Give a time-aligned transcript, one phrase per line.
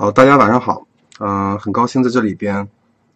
[0.00, 0.86] 好，大家晚上好，
[1.18, 2.68] 嗯、很高兴在这里边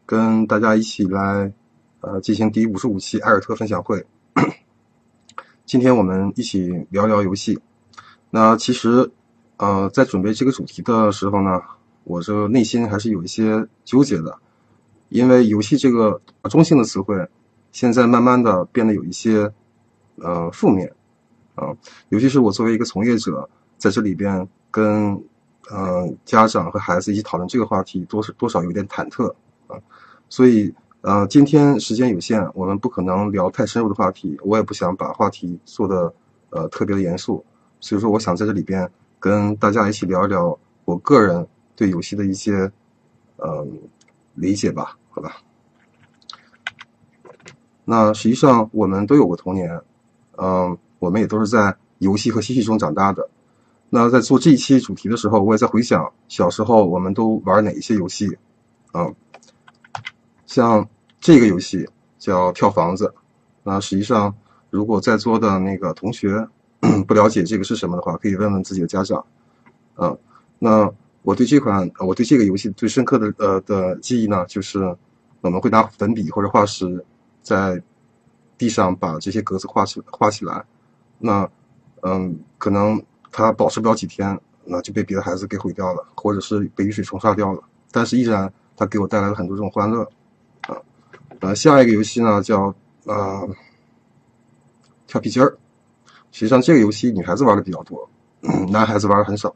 [0.04, 1.52] 跟大家一起来
[2.00, 4.04] 呃进行第五十五期艾尔特分享会。
[5.64, 7.60] 今天我们一起聊聊游戏。
[8.30, 9.12] 那其实
[9.58, 11.62] 呃在准备这个主题的时候呢，
[12.02, 14.36] 我这内心还是有一些纠结的，
[15.08, 17.28] 因为游戏这个中性的词汇
[17.70, 19.52] 现在慢慢的变得有一些
[20.16, 20.92] 呃负面
[21.54, 21.76] 啊、
[22.08, 25.22] 尤其是我作为一个从业者在这里边跟
[25.70, 29.32] 呃，家长和孩子一起讨论这个话题，多是多少有点忐忑
[29.68, 29.78] 啊，
[30.28, 36.12] 所以呃，今天时间有限，我们不可能聊太深入的话题，我也不想把话题做的
[36.50, 37.44] 呃特别的严肃，
[37.80, 38.90] 所以说我想在这里边
[39.20, 42.70] 跟大家一起聊一聊我个人对游戏的一些
[43.36, 43.66] 呃
[44.34, 45.36] 理解吧，好吧？
[47.84, 49.80] 那实际上我们都有过童年，
[50.38, 53.28] 嗯、我们也都是在游戏和嬉戏中长大的。
[53.94, 58.38] 那在做这一期主题的时候，我也在回想小时候我们都玩哪一些游戏
[58.90, 59.12] 啊？
[60.46, 60.88] 像
[61.20, 61.86] 这个游戏
[62.18, 63.12] 叫跳房子。
[63.62, 64.34] 那实际上，
[64.70, 66.48] 如果在座的那个同学
[67.06, 69.22] 不了解这个是什么的话，可以问问自己的家长。
[69.94, 70.16] 啊，
[70.58, 74.96] 那我对这款我对这个游戏最深刻的呃的记忆呢，就是
[75.42, 77.04] 我们会拿粉笔或者画石
[77.42, 77.82] 在
[78.56, 80.64] 地上把这些格子画起画起来。
[81.18, 81.46] 那
[82.00, 83.02] 嗯，可能
[83.32, 87.62] 它保持不了几天，那就被别的孩子给毁掉了，或者是被雨水冲刷掉了。
[87.90, 90.02] 但是依然它给我带来了很多这种欢乐
[90.68, 90.76] 啊。
[91.40, 92.72] 呃，下一个游戏呢叫
[93.04, 93.48] 呃
[95.06, 95.56] 跳皮筋儿。
[96.30, 98.08] 实际上这个游戏女孩子玩的比较多，
[98.70, 99.54] 男孩子玩的很少。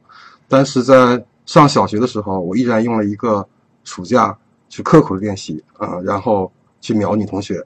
[0.49, 3.47] 但是在上小学的时候，我依然用了一个
[3.85, 4.37] 暑假
[4.69, 7.65] 去刻苦的练习啊，然后去秒女同学。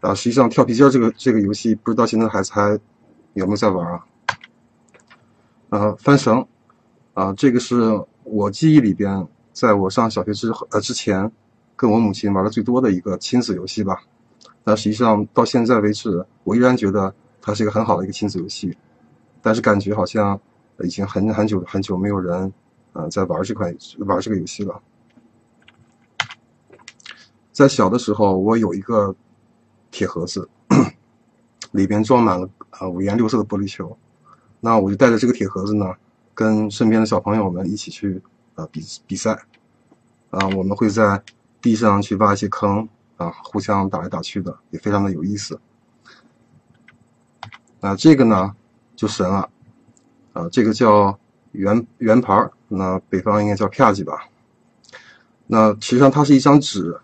[0.00, 2.70] 啊，实际上跳皮筋儿这个这个游戏，不知道现在孩子还
[3.34, 4.04] 有没有在玩啊？
[5.72, 6.46] 呃，翻绳，
[7.14, 11.32] 啊，这个是我记忆里边，在我上小学之呃之前，
[11.74, 14.02] 跟我母亲玩的最多的一个亲子游戏吧。
[14.64, 18.76] 那实际上到现在为止，我依然觉得它是一个很好的一个亲子游戏，
[19.40, 20.38] 但是感觉好像
[20.84, 22.52] 已经很很久很久没有人
[22.92, 24.78] 呃在玩这款玩这个游戏了。
[27.50, 29.16] 在小的时候，我有一个
[29.90, 30.46] 铁盒子，
[31.72, 32.46] 里边装满了
[32.78, 33.96] 呃五颜六色的玻璃球。
[34.64, 35.92] 那我就带着这个铁盒子呢，
[36.34, 38.22] 跟身边的小朋友们一起去
[38.54, 39.36] 呃比比赛。
[40.30, 41.22] 啊，我们会在
[41.60, 45.60] 地上去挖一些坑啊，互相打来打去的，也非常的有意思。
[47.80, 48.56] 那，这个呢
[48.96, 49.50] 就神了，
[50.32, 51.18] 啊，这个叫
[51.50, 54.26] 圆圆盘，那北方应该叫啪叽吧。
[55.46, 56.98] 那其实上它是一张纸，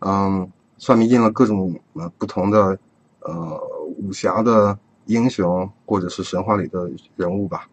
[0.00, 2.78] 嗯，上面印了各种呃不同的
[3.20, 3.58] 呃
[3.96, 7.68] 武侠的英雄或者是神话里的人物吧。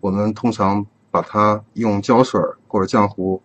[0.00, 3.42] 我们通常把它用胶水或者浆糊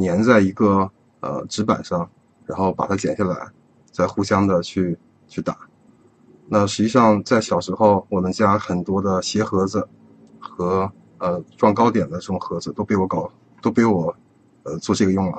[0.00, 2.08] 粘在一个呃纸板上，
[2.44, 3.36] 然后把它剪下来，
[3.90, 4.98] 再互相的去
[5.28, 5.56] 去打。
[6.48, 9.88] 那实际上在小时候，我们家很多的鞋盒子
[10.38, 13.30] 和呃装糕点的这种盒子都被我搞
[13.62, 14.14] 都被我
[14.64, 15.38] 呃做这个用了。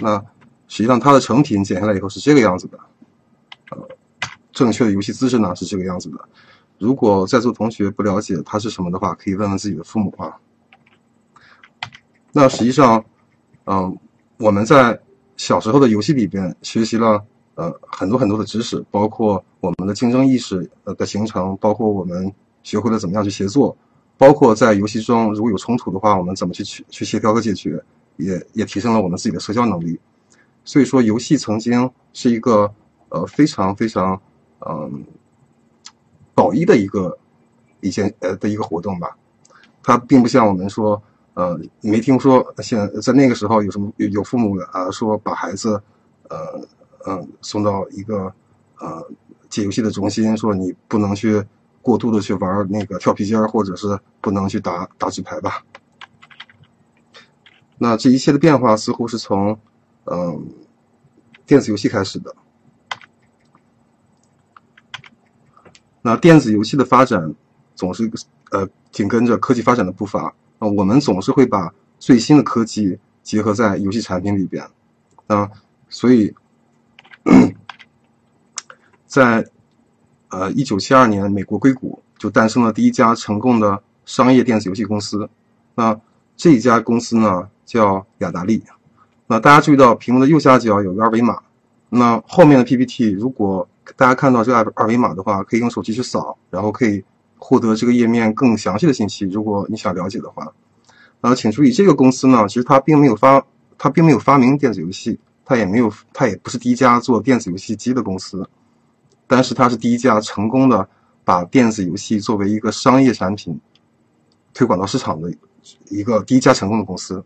[0.00, 0.18] 那
[0.68, 2.78] 实际上它的成品剪下来以后是这个样子的，
[4.52, 6.18] 正确的游戏姿势呢是这个样子的。
[6.78, 10.36] 如果在座同学不了解它是什么的话，可以问问自己的父母啊。
[12.32, 13.04] 那实际上，
[13.66, 13.96] 嗯、
[14.38, 14.98] 我们在
[15.36, 17.22] 小时候的游戏里边学习了
[17.54, 22.32] 呃很多很多的知识，包括我们的竞争意识呃的形成，包括我们
[22.62, 23.76] 学会了怎么样去协作，
[24.16, 27.82] 包括在游戏中如果有冲突的话，我们怎么去去去协调和解决，
[28.16, 30.00] 也也提升了我们自己的社交能力。
[30.64, 32.72] 所以说，游戏曾经是一个
[33.10, 34.20] 呃非常非常
[34.66, 35.04] 嗯
[36.34, 37.18] 宝一的一个
[37.80, 39.16] 一件呃的一个活动吧。
[39.82, 41.02] 它并不像我们说
[41.34, 45.82] 呃没听说现在在那个时候有什么有有父母啊说把孩子
[46.28, 46.38] 呃
[47.04, 48.32] 呃送到一个
[48.78, 49.04] 呃
[49.48, 51.44] 解游戏的中心，说你不能去
[51.82, 55.64] 过度的去玩那个跳皮筋儿，或者是不能去打打纸牌吧。
[57.76, 59.58] 那这一切的变化似乎是从
[60.04, 60.46] 嗯，
[61.44, 62.34] 电子游戏开始的。
[66.02, 67.34] 那电子游戏的发展
[67.74, 68.10] 总是
[68.50, 74.64] 呃紧跟着科技发展的步伐啊、我们总是会把最新的科技结合在游戏产品里边
[75.28, 75.50] 啊、
[75.88, 76.34] 所以
[79.06, 79.46] 在
[80.28, 85.28] 呃一九七二年，美国硅谷就诞生了第一家成功的商业电子游戏公司。
[85.74, 85.98] 那
[86.36, 88.62] 这一家公司呢叫雅达利。
[89.26, 91.38] 那大家注意到屏幕的右下角有个二维码，
[91.94, 97.04] 那后面的 PPT 如果大家看到这个二维码的话，可以用手机去扫，然后可以
[97.36, 99.26] 获得这个页面更详细的信息。
[99.26, 100.50] 如果你想了解的话，
[101.20, 103.44] 啊，请注意，这个公司呢，其实它并没有发，
[103.76, 108.48] 它并没有发明电子游戏，它也没有，它也不是第一家做电子游戏机的公司，
[109.26, 110.88] 但是它是第一家成功的
[111.24, 113.60] 把电子游戏作为一个商业产品
[114.54, 115.30] 推广到市场的
[115.90, 117.22] 一个第一家成功的公司。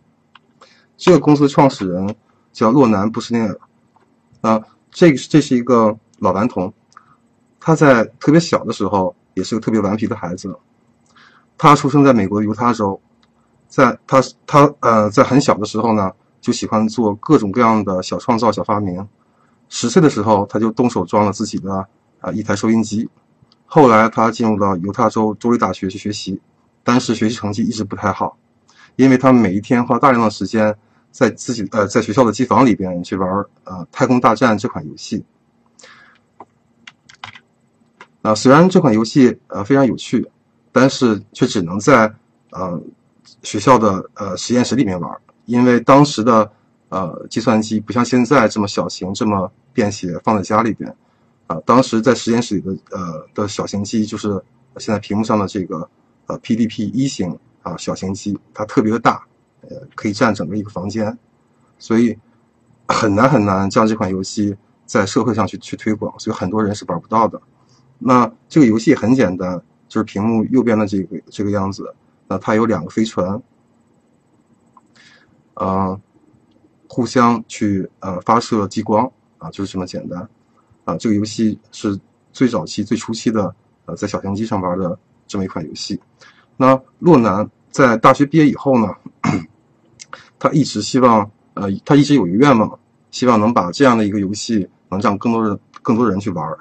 [0.97, 2.17] 这个公司创始人
[2.53, 3.61] 叫洛南布什内尔，
[4.47, 6.73] 啊，这个这是一个老顽童，
[7.59, 10.57] 他在特别小的时候也是个特别顽皮的孩子，
[11.59, 13.01] 他出生在美国犹他州。
[13.69, 19.07] 在他他呃在很小的时候呢，就喜欢做各种各样的小创造、小发明。
[19.69, 21.87] 十岁的时候，他就动手装了自己的
[22.21, 23.09] 啊一台收音机。
[23.67, 26.41] 后来他进入到犹他州州立大学去学习，
[26.85, 28.39] 但是学习成绩一直不太好，
[28.95, 30.79] 因为他每一天花大量的时间
[31.17, 33.29] 在自己呃在学校的机房里边去玩
[33.65, 35.25] 呃《太空大战》这款游戏。
[38.21, 40.29] 啊，虽然这款游戏呃非常有趣，
[40.73, 42.15] 但是却只能在
[42.51, 42.83] 呃。
[43.43, 45.11] 学校的呃实验室里面玩，
[45.47, 46.49] 因为当时的
[46.89, 50.95] 呃计算机不像现在这么小型这么便携，放在家里边，
[51.49, 54.29] 啊，当时在实验室里的呃的小型机就是
[54.79, 55.89] 现在屏幕上的这个
[56.27, 59.27] 呃 PDP 一型啊小型机，它特别的大，
[59.69, 61.17] 呃可以占整个一个房间，
[61.79, 62.17] 所以
[62.89, 67.41] 很难很难将这款游戏在社会上去去推广，所以很多人是玩不到的。
[67.99, 71.95] 那这个游戏很简单，就是屏幕右边的这个这个样子。
[72.29, 73.41] 那它有两个飞船，
[75.55, 76.01] 呃，
[76.89, 80.29] 互相去呃发射激光啊，就是这么简单
[80.85, 80.97] 啊。
[80.97, 81.99] 这个游戏是
[82.33, 83.55] 最早期、最初期的
[83.87, 86.01] 呃，在小型机上玩的这么一款游戏。
[86.57, 88.93] 那洛南在大学毕业以后呢，
[90.39, 92.79] 他一直希望呃，他一直有一个愿望，
[93.11, 96.55] 希望能把这样的一个游戏能让更多人、更多人去玩，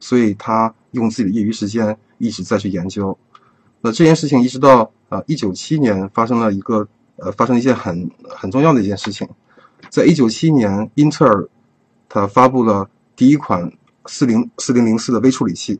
[0.00, 3.16] 所以他用自己的业余时间一直在去研究。
[3.82, 9.28] 那这件事情一直到啊一九七年发生了一个呃发生一件很很重要的一件事情，
[9.90, 11.46] 在一九七年，英特尔
[12.08, 13.70] 它发布了第一款
[14.06, 15.78] 四零四零零四的微处理器，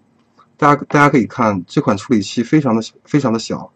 [0.56, 3.72] 大家大家可以看这款处理器非常的非常的小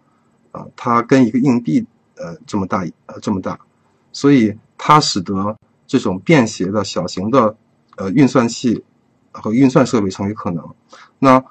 [0.52, 1.86] 啊，它跟一个硬币
[2.20, 3.58] 呃这么大呃这么大，
[4.12, 5.56] 所以它使得
[5.86, 7.56] 这种便携的小型的
[7.96, 8.84] 呃运算器
[9.32, 10.62] 和运算设备成为可能。
[11.18, 11.42] 那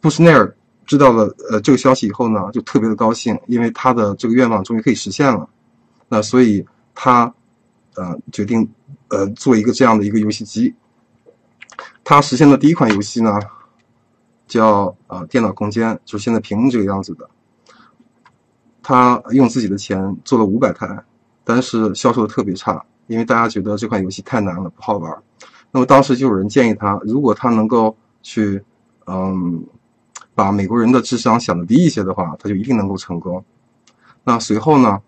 [0.00, 0.56] 布什内尔。
[0.88, 5.48] 知道了，呃，这个消息以后呢，就特别的高兴，因为他的这个愿望终于可以实现了。
[6.08, 6.64] 那所以
[6.94, 7.34] 他，
[7.96, 8.70] 呃，决定，
[9.08, 10.72] 呃，做一个这样的一个游戏机。
[12.04, 13.36] 他实现的第一款游戏呢，
[14.46, 17.28] 叫呃电脑空间，就是现在屏幕这个样子的。
[18.86, 20.86] 他用自己的钱做了五百台，
[21.42, 25.12] 但是销售的特别差，因为大家觉得这款游戏太难了，不好玩。
[25.72, 28.62] 那么当时就有人建议他，如果他能够去，
[29.06, 29.66] 嗯。
[30.36, 33.42] 把美国人的智商想的低一些的话，他就一定能够成功。
[34.22, 35.00] 那随后呢，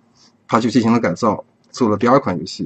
[0.46, 2.64] 他就进行了改造，做了第二款游戏，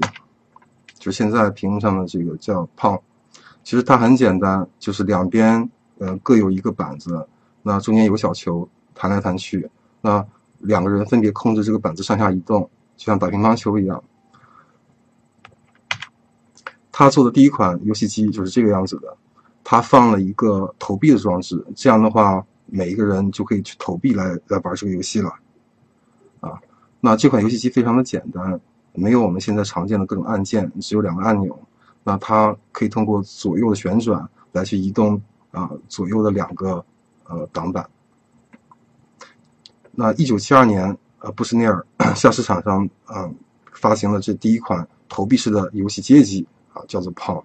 [0.97, 2.97] 就现在屏幕上的这个叫胖。
[3.65, 5.69] 其实它很简单，就是两边
[5.99, 7.27] 呃各有一个板子，
[7.63, 9.69] 那中间有小球弹来弹去，
[10.01, 10.25] 那
[10.63, 12.63] 两个人分别控制这个板子上下移动，
[12.97, 14.03] 就像打乒乓球一样。
[16.91, 19.17] 他做的第一款游戏机就是这个样子的，
[19.63, 22.45] 他放了一个投币的装置，这样的话。
[22.75, 25.31] 每一个人就可以去投币来来玩这个游戏了，
[26.41, 26.59] 啊，
[27.01, 28.59] 那这款游戏机非常的简单，
[28.95, 31.59] 没有我们现在常见的各种按键，只有两个按钮，
[32.03, 35.21] 那它可以通过左右的旋转来去移动
[35.51, 36.83] 啊左右的两个
[37.27, 37.87] 呃挡板。
[39.93, 43.31] 那一九七二年，呃，布什内尔 向市场上啊
[43.73, 47.43] 发行了这第一款投币式的游戏街机啊，叫做 Pong。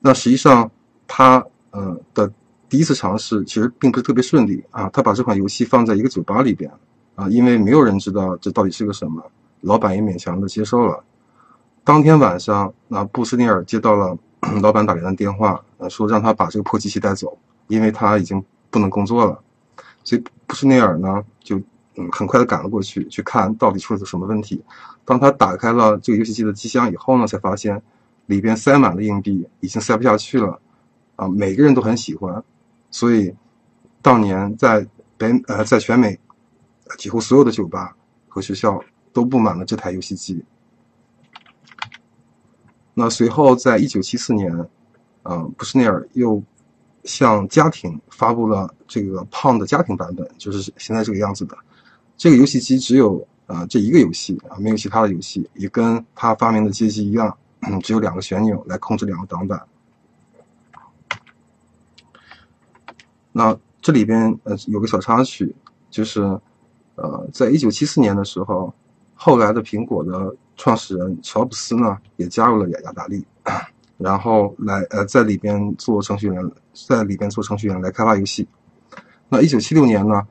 [0.00, 0.70] 那实际上
[1.06, 2.32] 他呃的。
[2.66, 6.68] 第一次尝试其实并不是特别顺利啊，他把这款游戏放在一个酒吧里边
[7.14, 9.22] 啊，因为没有人知道这到底是个什么，
[9.60, 11.04] 老板也勉强的接受了。
[11.84, 14.18] 当天晚上，那布斯尼尔接到了
[14.60, 17.38] 老板打来的电话，说让他把这个破机器带走，
[17.68, 19.40] 因为他已经不能工作了。
[20.04, 21.58] 所以布什内尔呢，就
[21.96, 24.62] 嗯很快的赶了过去，去看到底出了什么问题。
[25.04, 27.82] 当他打开了这个游戏机的机箱以后呢，才发现
[28.26, 30.60] 里边塞满了硬币，已经塞不下去了
[31.16, 32.42] 啊，每个人都很喜欢。
[32.90, 33.34] 所以，
[34.00, 36.18] 当年在北呃，在全美，
[36.96, 37.96] 几乎所有的酒吧
[38.28, 38.82] 和学校
[39.12, 40.44] 都布满了这台游戏机。
[42.94, 44.68] 那随后，在一九七四年，
[45.24, 46.42] 呃，布什内尔又
[47.04, 51.56] 向家庭发布了这个胖的家庭版本，就是现在这个样子的。
[52.16, 57.36] 这个游戏机只有啊这一个游戏啊，没有其他的游戏，也跟他发明的街机一样，
[57.82, 59.60] 只有两个旋钮来控制两个挡板。
[63.32, 65.54] 那这里边呃有个小插曲，
[65.90, 66.22] 就是
[66.94, 68.72] 呃，在一九七四年的时候，
[69.14, 73.26] 后来的苹果的创始人乔布斯呢也加入了雅雅达利，
[74.04, 76.50] 然后来呃在里边做程序员，
[76.86, 78.46] 在里边做程序员来开发游戏。
[79.30, 80.22] 那一九七六年呢，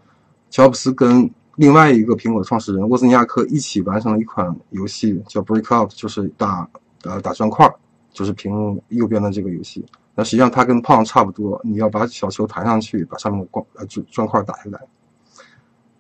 [0.52, 6.70] 乔布斯跟另外一个苹果的创始人沃兹尼亚克一起完成了一款游戏，叫 Breakout，就是打
[7.02, 7.68] 呃打砖块，
[8.12, 9.84] 就是屏幕右边的这个游戏。
[10.14, 14.80] 那实际上它跟胖差不多，你要把小球弹上去，把上面的光呃砖砖块打下来。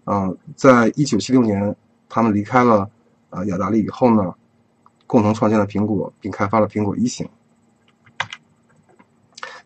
[0.05, 1.75] 嗯，在一九七六年，
[2.07, 2.87] 他们离开了
[3.31, 4.31] 啊雅达利以后呢，
[5.07, 7.27] 共同创建了苹果，并开发了苹果一型。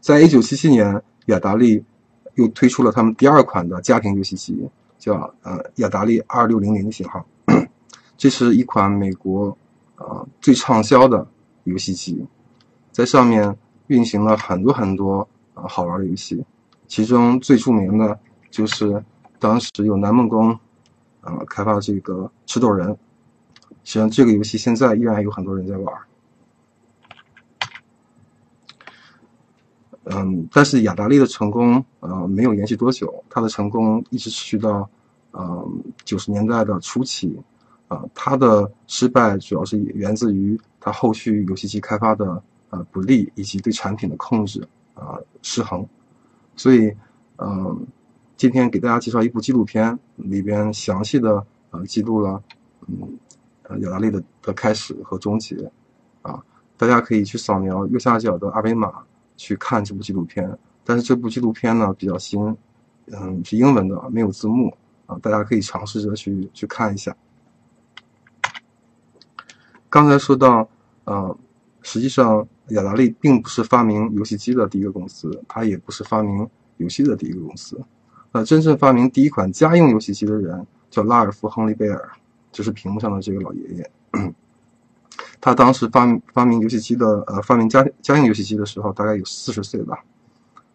[0.07, 1.83] 在一九七七年，雅达利
[2.35, 4.65] 又推出了他们第二款的家庭游戏机，
[4.97, 7.25] 叫呃雅达利二六零零型号。
[8.15, 9.49] 这是一款美国
[9.97, 11.27] 啊最畅销的
[11.65, 12.25] 游戏机，
[12.89, 13.53] 在上面
[13.87, 16.41] 运行了很多很多啊好玩的游戏，
[16.87, 18.17] 其中最著名的
[18.49, 19.03] 就是。
[19.39, 20.57] 当时有南梦宫，
[21.19, 22.87] 啊，开发这个吃豆人，
[23.83, 25.93] 实际上这个游戏现在依然有很多人在玩。
[30.09, 34.89] 嗯，但是雅达利的成功，呃，没有延续多久，它的成功一直持续到，
[35.33, 37.39] 嗯，九十年代的初期，
[37.87, 45.85] 啊，它的失败主要是源自于它后续游戏机开发的呃不利，以及对产品的控制啊失衡，
[46.55, 46.93] 所以，
[47.37, 47.85] 嗯。
[48.37, 52.39] 今天给大家介绍一部纪录片，里边详细的呃记录了，
[52.85, 53.17] 嗯，
[53.63, 55.55] 呃雅达利的的开始和终结，
[56.21, 56.39] 啊，
[56.77, 58.93] 大家可以去扫描右下角的二维码
[59.38, 60.58] 去看这部纪录片。
[60.84, 62.56] 但是这部纪录片呢比较新，
[63.08, 64.75] 嗯，是英文的，没有字幕
[65.06, 67.15] 啊，大家可以尝试着去去看一下。
[69.89, 70.67] 刚才说到，
[71.06, 71.38] 呃，
[71.82, 77.79] 实际上雅达利并不是发明游戏机的第一个公司，它也不是发明游戏的第一个公司。
[78.32, 82.10] 那真正发明第一款家用游戏机的人叫拉尔夫·亨利·贝尔，
[82.51, 83.91] 就是屏幕上的这个老爷爷。
[85.39, 90.03] 他当时发明发明游戏机的呃发明家家用游戏机的时候，大概有四十岁吧。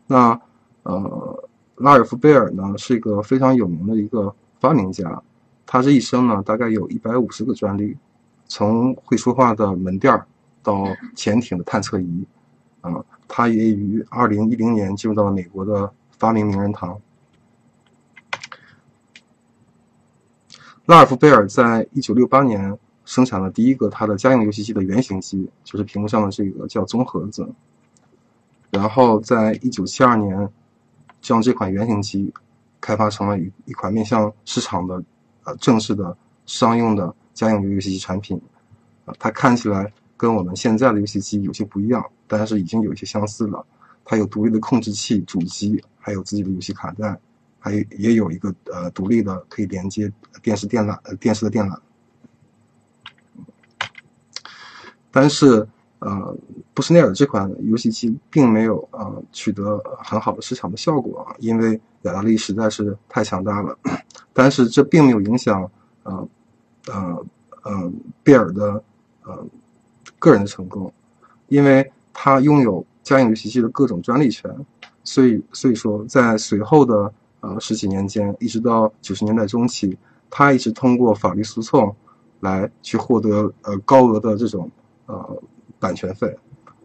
[0.07, 0.41] 那
[0.85, 5.23] 呃拉尔夫·贝尔呢是一个非常有名的一个发明家，
[5.67, 7.97] 他这一生呢大概有一百五十个专利，
[8.47, 10.23] 从会说话的门店
[10.63, 12.25] 到潜艇的探测仪，
[12.83, 17.01] 啊，他也于二零一零年进入到了美国的发明名人堂。
[20.87, 27.49] 拉尔夫·贝尔在一九六八年生产了第一个它的家用游戏机的原型机，就是屏幕上的这个叫棕盒子。
[28.71, 30.49] 然后在一九七二年，
[31.21, 32.33] 将这款原型机
[32.81, 35.03] 开发成了一一款面向市场的
[35.45, 36.17] 呃正式的
[36.47, 38.41] 商用的家用游戏机产品。
[39.05, 43.65] 啊，它看起来跟我们现在的游戏机有些不一样，但是已经有一些相似了。
[44.05, 47.19] 它有独立的控制器、主机，还有自己的游戏卡带。
[47.65, 51.79] 还有也有一个呃独立的可以连接电视电缆呃电视的电缆，
[55.13, 55.65] 但是
[56.01, 56.37] 呃
[56.75, 63.79] 布什内尔这款游戏机并没有呃取得很好的市场的效果，因为雅达利实在是太强大了。
[64.33, 65.71] 但是这并没有影响
[66.03, 66.29] 呃
[66.89, 67.27] 呃
[67.63, 67.93] 呃
[68.25, 68.83] 贝尔的
[69.25, 69.47] 呃
[70.19, 70.93] 个人的成功，
[71.47, 74.51] 因为他拥有家用游戏机的各种专利权，
[75.05, 77.13] 所以所以说在随后的。
[77.45, 79.99] 呃，十几年间，一直到九十年代中期，
[80.31, 81.93] 他一直通过法律诉讼
[82.39, 84.71] 来去获得呃高额的这种
[85.17, 85.43] 呃
[85.79, 86.27] 版权费。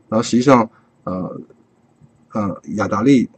[0.09, 0.69] 然后实际上，
[1.03, 1.41] 呃
[2.33, 3.29] 呃，雅达利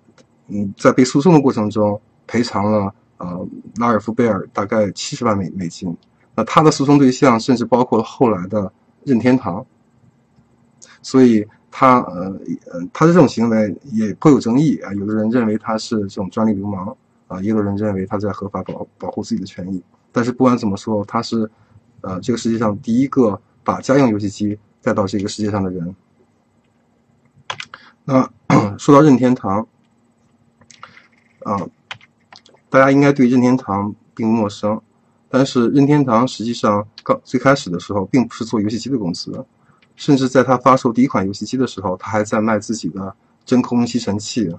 [0.47, 5.95] 嗯在被诉讼的过程中赔偿了呃拉尔夫贝尔大概七十万美美金。
[6.35, 8.71] 那他的诉讼对象甚至包括了后来的
[9.03, 9.65] 任天堂。
[11.01, 12.37] 所以他呃
[12.71, 16.95] 呃他的这种行为也颇有争议啊，有的人认为他是这种专利流氓。
[17.29, 21.47] 啊，也有人认为他在合法保保护自己的权益，但是不管怎么说，他是，
[22.01, 25.95] 呃，这个世界上第一个把家用游戏机带到这个世界上的人。
[28.05, 28.29] 那
[28.77, 29.67] 说到任天堂，
[31.43, 31.67] 啊，
[32.69, 34.81] 大家应该对任天堂并不陌生，
[35.29, 39.45] 但是任天堂实际上刚最开始的时候并不是做游戏机的公司，
[39.95, 44.55] 甚至在他发售第一款游戏机的时候，他还在卖自己的真空吸尘器。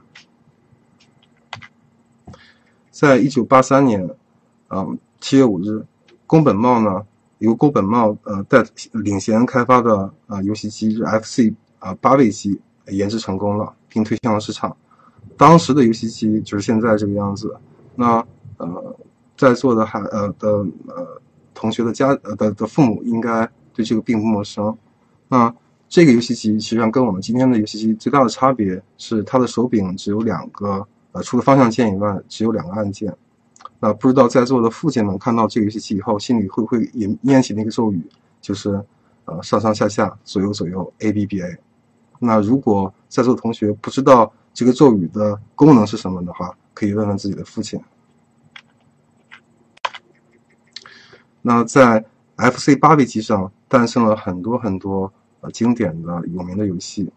[2.91, 4.15] 在一九八三年，
[4.69, 4.87] 啊
[5.21, 5.85] 七月五日，
[6.27, 7.07] 宫本茂呢
[7.40, 14.75] 由宫本茂呃带领衔开发的啊游戏机 FC 啊八位机研制成功了，并推向了市场。
[15.37, 17.54] 当时的游戏机就是现在这个样子。
[17.94, 18.25] 那
[18.56, 18.97] 呃
[19.37, 20.49] 在座的孩呃的
[20.87, 21.20] 呃
[21.52, 24.75] 同学的家呃的的父母应该对这个并不陌生。
[25.28, 25.54] 那
[25.88, 30.87] 这个游戏机实际上跟我们今天的游戏机最大的差别是，它的手柄只有两个。
[31.12, 33.12] 呃，除了方向键以外，只有两个按键，
[33.83, 38.07] 那不知道在座的父亲们看到这个游戏机以后，心里会不会也念起那个咒语，
[38.41, 38.85] 就是
[39.25, 41.59] 呃上上下下左右左右 A B B A。
[42.19, 47.81] 那如果在座的同学不知道这个咒语的功能是什么的话，可以问问自己的父亲。
[51.41, 52.05] 那在
[52.37, 55.11] FC 八位机上诞生了很多很多
[55.41, 57.11] 呃经典的有名的游戏，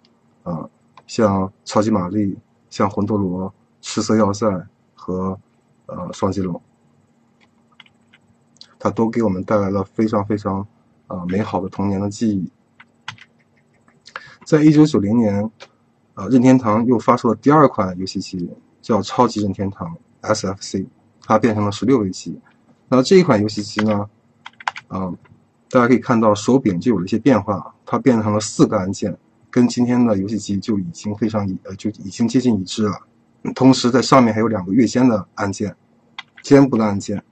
[0.43, 0.65] 啊，
[1.07, 2.37] 像超级玛丽、
[2.69, 4.65] 像魂斗罗、赤色要塞
[4.95, 5.37] 和
[5.85, 6.61] 呃双击龙，
[8.79, 10.65] 它都给我们带来了非常非常
[11.07, 12.51] 啊美好的童年的记忆。
[14.45, 15.49] 在一九九零年，
[16.15, 18.49] 呃，任天堂又发售了第二款游戏机，
[18.81, 20.85] 叫超级任天堂 SFC，
[21.21, 22.37] 它变成了十六位机。
[22.89, 24.09] 那这一款游戏机呢？
[24.89, 25.11] 啊，
[25.69, 29.17] 大家可以看到手柄就有了一些变化，它变成了四个按键，
[29.49, 32.99] 跟今天的游戏机就已经非常一呃就已经接近一致了。
[33.55, 35.75] 同时在上面还有两个跃肩的按键，
[36.41, 37.23] 肩部的按键。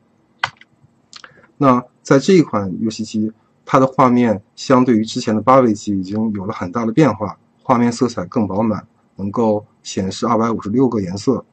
[1.57, 3.31] 那在这一款游戏机，
[3.65, 11.45] 它的画面相对于之前的八位机已经有了很大的变化，画面色彩更饱满，能够显示二百五十六个颜色，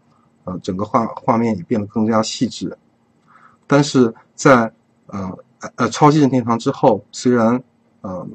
[0.45, 2.77] 呃，整个画画面也变得更加细致。
[3.67, 4.73] 但是在
[5.07, 5.39] 呃
[5.77, 7.63] 呃超级任天堂之后，虽然
[8.01, 8.27] 呃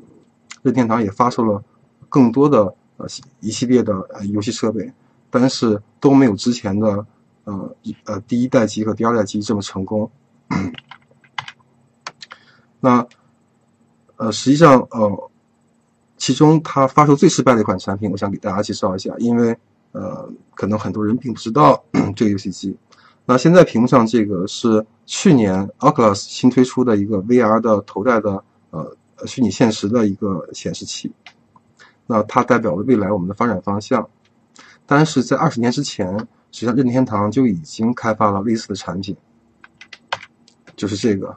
[0.62, 1.64] 任天堂也发售了
[2.08, 3.08] 更多的呃
[3.40, 4.94] 一系列的呃游戏设备，
[5.40, 7.06] 但是都没有之前的
[7.46, 7.76] 呃
[8.06, 10.12] 呃第一代机和第二代机这么成功。
[12.80, 13.08] 那
[14.18, 15.32] 呃实际上呃
[16.18, 19.58] 其中它发售最失败的一款产品，我想给大家介绍一下，因为
[19.92, 21.84] 呃可能很多人并不知道
[22.16, 22.78] 这个游戏机。
[23.26, 31.12] 那现在屏幕上这个是去年 Oculus 新推出的一个 VR 的头戴的呃虚拟现实的一个显示器，
[32.06, 34.08] 那它代表了未来我们的发展方向。
[34.86, 36.18] 但是在二十年之前，
[36.52, 39.16] 实际上任天堂就已经开发了类似的产品，
[40.76, 41.30] 就是这个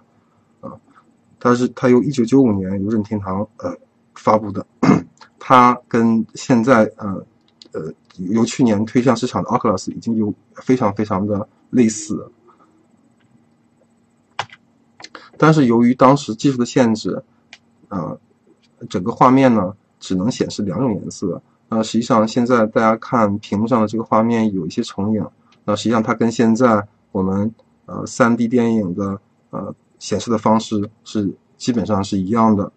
[0.60, 0.72] 啊，
[1.38, 3.76] 它是它由一九九五年由任天堂呃
[4.14, 4.66] 发布的，
[5.38, 7.24] 它跟现在呃
[7.72, 11.48] 呃由去年推向市场的 Oculus 已经有非常非常的。
[11.70, 12.30] 类似，
[15.36, 17.20] 但是由于当时技术的限制，
[17.88, 18.16] 啊，
[18.88, 21.42] 整个画面呢只能显示两种颜色。
[21.68, 25.26] 那实际上现在大家看屏幕上的这个画面有一些重影，
[25.64, 27.52] 那实际上它跟现在我们
[27.86, 32.72] 呃三 D 电影的呃显示的方式是基本上是一样的。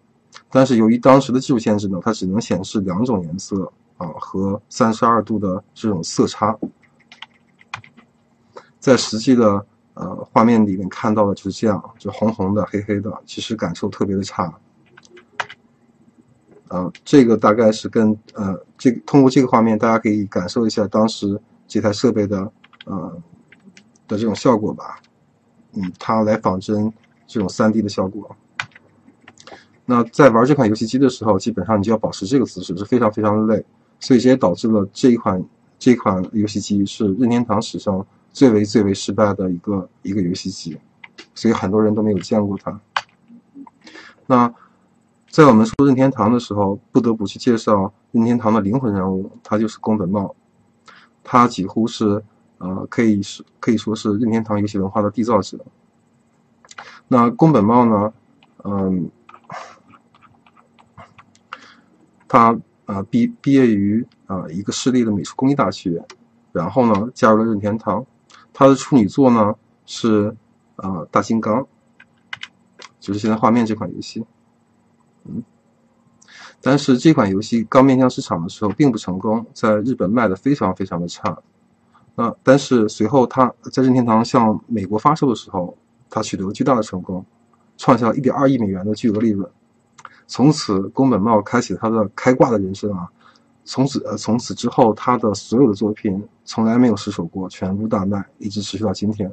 [0.50, 6.56] 但是由于当时的技术限制呢，它只能显示两种颜色啊和三十二度的这种色差。
[8.78, 14.52] 在实际的呃画面里面看到的就是这样，就红红的、黑黑的，其实感受特别的差。
[16.70, 22.52] 啊，这个大概是跟呃这个通过这个画面，大家可以感受一下当时这台设备的
[22.86, 23.22] 呃
[24.06, 25.00] 的这种效果吧。
[25.72, 26.92] 嗯，它来仿真
[27.26, 28.34] 这种三 D 的效果。
[29.84, 33.64] 那在玩这款游戏机的时候，基本上你就要保持这个姿势，是非常非常的累，
[33.98, 35.44] 所以这也导致了这一款
[35.78, 38.06] 这款游戏机是任天堂史上。
[38.32, 40.78] 最为最为失败的一个一个游戏机，
[41.34, 42.80] 所以很多人都没有见过它。
[44.24, 44.54] 那
[45.30, 50.34] 在我们说任天堂的时候，不得不去介绍任天堂的灵魂人物，他就是宫本茂。
[51.22, 52.22] 他几乎是
[52.58, 55.56] 呃，可以是可以说是任天堂游戏文化的缔造者。
[57.06, 58.12] 那宫本茂呢，
[58.64, 59.08] 嗯，
[62.26, 66.04] 他呃毕毕业于啊一个私立的美术工艺大学，
[66.50, 68.04] 然后呢加入了任天堂。
[68.52, 69.54] 他的处女作呢
[69.86, 70.36] 是
[70.74, 71.66] 啊大金刚，
[72.98, 74.24] 就是现在画面这款游戏，
[75.24, 75.42] 嗯，
[76.60, 81.36] 但是这款游戏刚面向市场的时候并不成功，在日本卖的非常非常的差，
[82.14, 85.76] 那，但是随后他在任天堂向美国发售的时候，
[86.08, 87.24] 他取得了巨大的成功，
[87.76, 89.48] 创下了一点二亿美元的巨额利润，
[90.26, 93.08] 从此宫本茂开启他的开挂的人生啊。
[93.62, 99.30] 从此呃，从此之后，他的所有的作品从来没有失手过，全部大卖，一直持续到今天。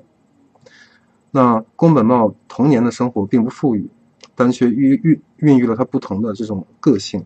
[1.32, 3.90] 那宫本茂童年的生活并不富裕，
[4.38, 7.26] 但却孕孕孕育了他不同的这种个性。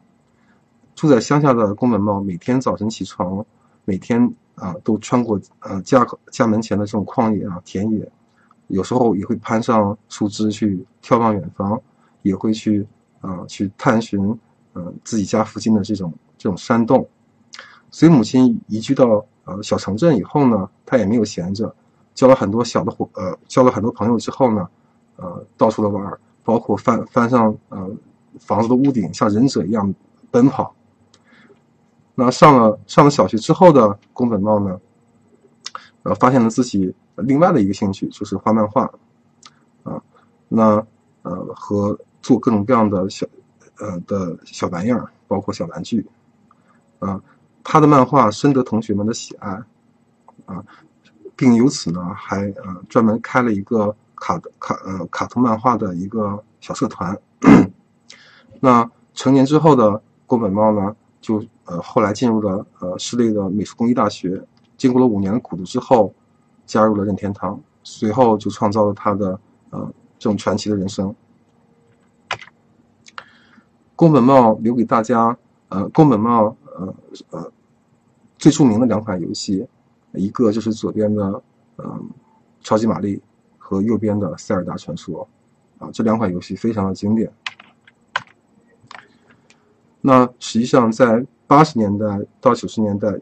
[0.95, 3.45] 住在乡下的宫本茂，每天早晨起床，
[3.85, 8.11] 每天啊都穿过呃家家门前的这种旷野啊田野，
[8.67, 11.79] 有时候也会攀上树枝去眺望远方，
[12.21, 12.87] 也会去
[13.19, 14.19] 啊去探寻
[14.73, 16.11] 嗯自己家附近的这种。
[16.37, 17.07] 这种山洞，
[17.91, 21.71] 随母亲移居到呃小城镇以后呢，他也没有闲着，
[22.15, 24.67] 交了很多小的伙呃，交了很多朋友之后呢，
[25.17, 27.89] 呃，到处的玩儿，包括翻翻上呃
[28.39, 29.93] 房子的屋顶，像忍者一样
[30.29, 30.75] 奔跑。
[32.15, 34.79] 那上了上了小学之后的宫本茂呢，
[36.03, 38.83] 呃，发现了自己另外的一个兴趣就是画漫画，
[39.83, 40.01] 啊，
[40.49, 40.85] 那
[41.23, 43.25] 呃和做各种各样的小
[43.79, 46.05] 呃的小玩意儿，包括小玩具，
[46.99, 47.19] 啊，
[47.63, 49.49] 他的漫画深得同学们的喜爱，
[50.45, 50.63] 啊，
[51.35, 57.19] 并由此呢还呃专门开了一个卡卡呃卡通漫画的一个小社团。
[58.61, 64.41] 那成年之后的宫本茂呢，就呃后来进入了呃市内的美术工艺大学，
[64.77, 66.13] 经过了五年的苦读之后。
[66.63, 69.37] 加入了任天堂，随后就创造了他的
[69.71, 71.13] 呃这种传奇的人生。
[73.93, 76.95] 宫本茂留给大家呃宫本茂呃
[77.31, 77.51] 呃
[78.37, 79.67] 最著名的两款游戏，
[80.13, 81.43] 一个就是左边的
[81.79, 82.09] 嗯
[82.61, 83.21] 超级玛丽
[83.71, 85.27] 和右边的塞尔达传说
[85.79, 87.31] 啊这两款游戏非常的经典。
[90.01, 92.05] 那实际上在八十年代
[92.41, 93.17] 到九十年代。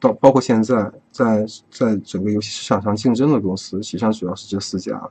[0.00, 5.10] 到包括现在，在在整个游戏市场上竞争的公司，实际上主要是这四家。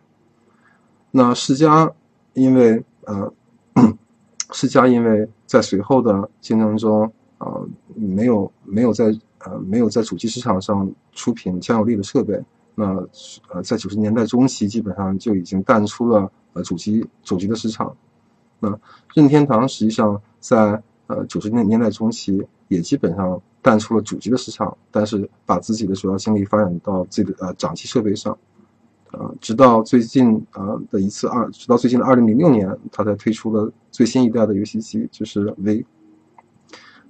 [1.11, 1.91] 那世嘉
[2.31, 3.33] 因为呃，
[4.53, 7.03] 世嘉因为在随后的竞争中
[7.37, 7.59] 啊，
[7.95, 12.41] 没有没有在呃没有在主机市场上出品强有力的设备，
[12.79, 12.85] 那
[13.49, 17.95] 呃在九十年代中期基本上就已经淡出了呃主机主机的市场。
[18.59, 18.79] 那
[19.13, 23.41] 任天堂实际上在呃九十年年代中期也基本上。
[23.59, 28.37] 淡出了主机的市场，但是把自己的主要精力发展到自己的呃掌机设备上，
[29.11, 35.85] 呃，直到最近呃的一次二，直到最近的二零零六年，他才推出了最新一代的游戏机，就是 V。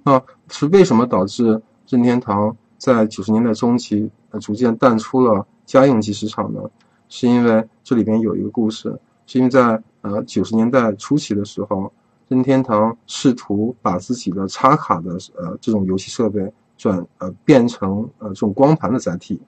[0.02, 6.60] 那是为什么导致任天堂在九十年代中期逐渐淡出了家用机市场呢？
[7.08, 11.92] 是因为这里边有一个故事，是因为在呃九十年代初期的时候。
[12.30, 19.40] 任天堂试图把自己的插卡的呃这种游戏设备转呃变成呃这种光盘的载体，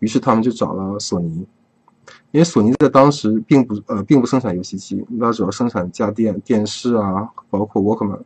[0.00, 1.46] 于是他们就找了索尼，
[2.32, 8.22] 因为索尼在当时并不呃并不生产游戏机，它主要生产家电、电视啊，包括 Walkman。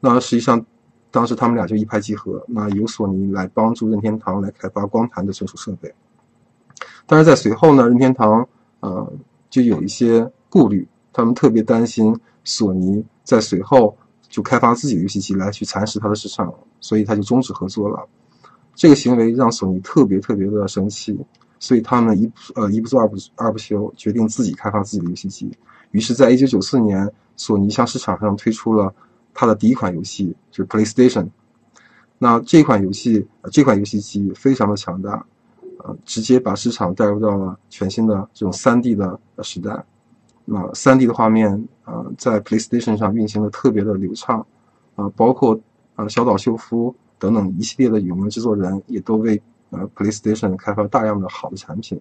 [0.00, 0.66] 那实际上
[1.16, 5.90] 当时他们俩就一拍即合，那由索尼来帮助任天堂来开发光盘的存储设备。
[7.06, 8.46] 但是在随后呢，任天堂
[8.80, 9.10] 呃
[9.48, 12.14] 就有一些顾虑，他们特别担心。
[12.44, 13.96] 索尼在随后
[14.28, 18.06] 就开发自己的游戏机来去蚕食它的市场，所以他就终止合作了。
[18.74, 21.18] 这个行为让索尼特别特别的生气，
[21.58, 25.50] 所以他们一呃一不做二不二不休，决定自己开发自己的游戏机。
[25.92, 28.94] 于是，在一九九四年，索尼向市场上推出了
[29.38, 31.28] 它的第一款游戏，就是 PlayStation。
[32.18, 35.26] 那这款游戏这款游戏机非常的强大，
[35.80, 39.84] 呃，直接把市场带入到了全新的这种三 D 的时代。
[40.46, 44.46] 那三 D 的画面，呃，在 PlayStation 上运行的特别的流畅，
[44.94, 45.60] 啊，包括
[45.96, 52.00] 呃小岛秀夫等等一系列的有名制作人也都为呃 PlayStation 开发大量的好的产品，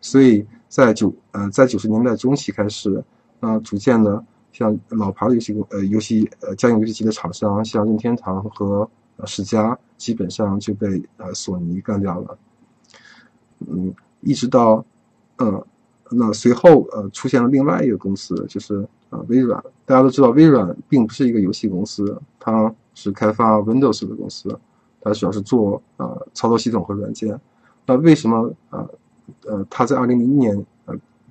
[0.00, 3.04] 所以在九呃在九十年代中期开始，
[3.40, 8.88] 啊，逐渐的像老牌的游戏公呃游戏呃家用游戏机的厂商，像任天堂和
[9.26, 12.38] 世嘉，基本上就被呃索尼干掉了，
[13.66, 14.84] 嗯，一直到
[15.38, 15.64] 嗯。
[16.14, 19.58] 那随后，呃，出现了另外一个公司，就是呃微软。
[19.86, 24.54] 大家都知道，微软并不是一个游戏公司，它是开发 Windows 的公司，
[25.00, 27.40] 它主要是做呃操作系统和软件。
[27.86, 28.90] 那为什么呃
[29.46, 30.66] 呃，它在2001年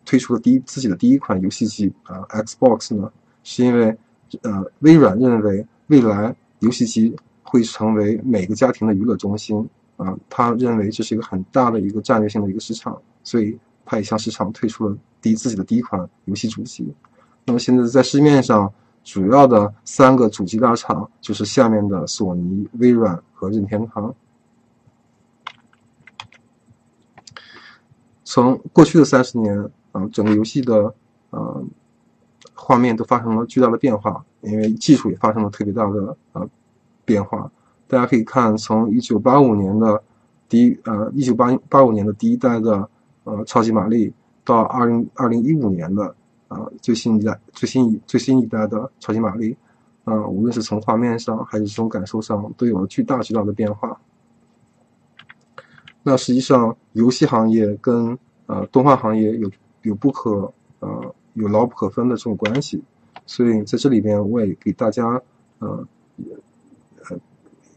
[0.06, 3.12] 推出了第一自己的第一款游戏机啊 Xbox 呢？
[3.44, 3.98] 是因为
[4.42, 13.58] 呃微软认为未来游戏机会成为每个家庭的娱乐中心啊，他认为这是一个很大的一个战略性的一个市场，所以。
[13.84, 16.88] 它也向市场推出了第一自己的第一款游戏主机。
[17.44, 18.72] 那么现在在市面上
[19.04, 24.14] 主要的三个主机大厂就是下面的索尼、微软和任天堂。
[28.32, 30.96] 从过去的三十年啊，整个游戏的
[31.32, 31.64] 呃
[32.54, 36.50] 画面都发生了巨大的变化，因为技术也发生了特别大的呃
[37.04, 37.52] 变化。
[37.90, 40.02] 大家可以看，从一九八五年的
[40.48, 42.90] 第一呃一九八八五年的第一代的。
[43.24, 44.12] 呃，超级玛丽
[44.44, 46.04] 到二零二零一五年的
[46.48, 49.56] 啊最新一代最新一最新一代的超级玛丽，
[50.06, 53.96] 啊，无论是从画面上还是这种感受上，都有了巨大巨大的变化。
[56.04, 62.84] 那实际上，游戏行业跟呃动画行业有有不可呃有牢不可分的这种关系，
[63.26, 65.22] 所以在这里边我也给大家
[65.60, 65.88] 呃
[67.10, 67.18] 呃，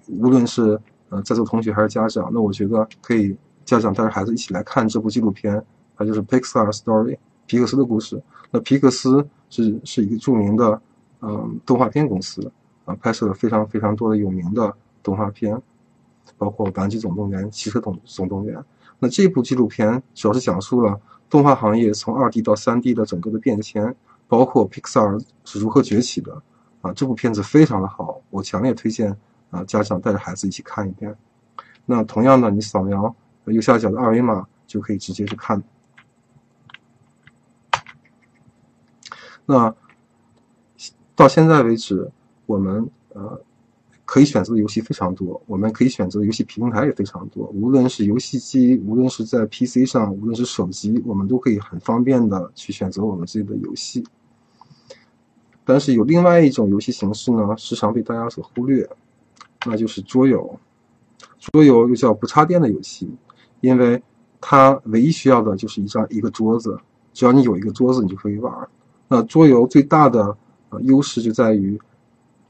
[0.09, 3.37] 无论是呃在座同学还是家长，那我觉得可以。
[3.65, 5.65] 家长带着孩子一起来看这部纪录片，
[5.97, 8.23] 它就是 Pixar Story，皮克斯的故事。
[8.51, 10.79] 那皮克斯是是一个著名的
[11.23, 12.53] 嗯动画片公司
[12.85, 14.71] 啊，拍摄了非常非常多的有名的
[15.03, 15.59] 动画片，
[16.37, 18.59] 包括《玩具总动员》《汽车总总动员》。
[18.99, 23.95] 那这部纪录片主要是讲述了动画行业从二 D 到三 D 的整个的变迁，
[24.29, 26.43] 包括 Pixar 是如何崛起的。
[26.81, 29.17] 啊，这部片子非常的好，我强烈推荐
[29.51, 31.17] 啊家长带着孩子一起看一遍。
[31.87, 33.15] 那同样的，你扫描
[33.47, 35.63] 右下角的二维码就可以直接去看。
[39.47, 39.75] 那
[41.15, 42.11] 到现在为止，
[42.45, 43.41] 我们呃
[44.15, 47.47] 可以选择的游戏非常多，我们可以选择的游戏平台也非常多。
[47.49, 54.05] 无论是游戏机，无论是在 PC 上，无论是手机，我们都可以很方便的去选择我们自己的游戏。
[55.65, 58.89] 但是有另外一种游戏形式呢，时常被大家所忽略，
[59.67, 60.61] 那就是桌游。
[61.41, 63.11] 桌游又叫不插电的游戏，
[63.63, 64.01] 因为
[64.41, 66.79] 它唯一需要的就是一张一个桌子，
[67.13, 68.69] 只要你有一个桌子，你就可以玩。
[69.09, 70.37] 那桌游最大的
[70.71, 71.77] 呃优势就在于，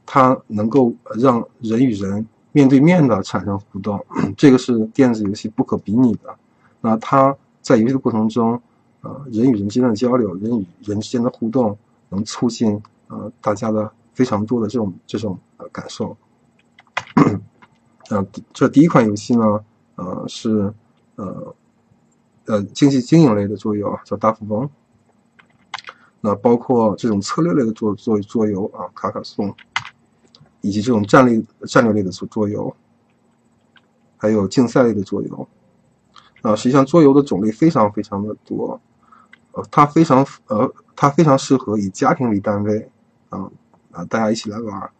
[0.06, 4.04] 它能够让人与人面对面的产生互动，
[4.36, 6.34] 这个是电子游戏不可比拟的。
[6.80, 8.60] 那它在游戏的过程中，
[9.02, 11.76] 呃，人与人之间的交流，人与人之间的互动，
[12.08, 12.82] 能促进。
[13.08, 16.16] 呃，大家的非常多的这种这种呃感受，
[18.08, 19.60] 呃，这第一款游戏呢，
[19.96, 20.72] 呃是
[21.16, 21.54] 呃
[22.46, 24.68] 呃经济经营类的桌游，叫大富翁。
[26.22, 29.54] 那包括这种策略类的桌桌桌游啊，卡卡颂，
[30.64, 32.74] 以及这种战略战略类的桌桌游，
[34.16, 35.48] 还有竞赛类的桌游。
[36.42, 38.80] 啊，实际上桌游的种类非常非常的多，
[39.52, 42.90] 呃，它非常呃它非常适合以家庭为单位。
[43.30, 43.50] 啊
[43.90, 44.04] 啊！
[44.04, 44.90] 大家一起来玩，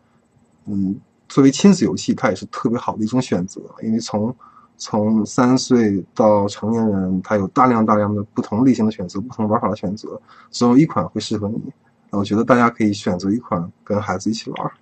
[0.66, 0.96] 嗯，
[1.28, 3.60] 作为亲子游戏，它也是特别好的一种选择。
[3.80, 4.34] 因为从
[4.76, 11.72] 从三岁到成年人，它有大量大量的不同类型的选择，不同玩法的选择，总有一款会适合你。
[12.10, 14.72] 我觉得大家可以选择一款跟孩子一起玩，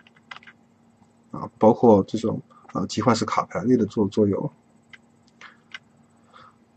[1.33, 2.41] 啊，包括这种
[2.73, 4.51] 啊集换式卡牌类的作作游。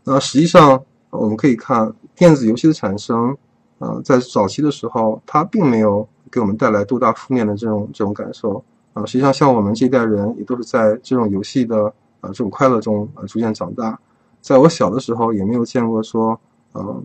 [0.02, 3.36] 那实际上我们可以看电子游戏的产生，
[3.78, 6.08] 啊，在早期的时候，它并没有。
[6.28, 8.62] 给我们带来多大负面的这种这种感受
[8.94, 9.06] 啊！
[9.06, 11.86] 实际上，像我们这一代人也都是在这种游戏的
[12.20, 13.98] 啊这种快乐中啊逐渐长大。
[14.40, 16.38] 在我小的时候，也没有见过说，
[16.74, 17.00] 嗯，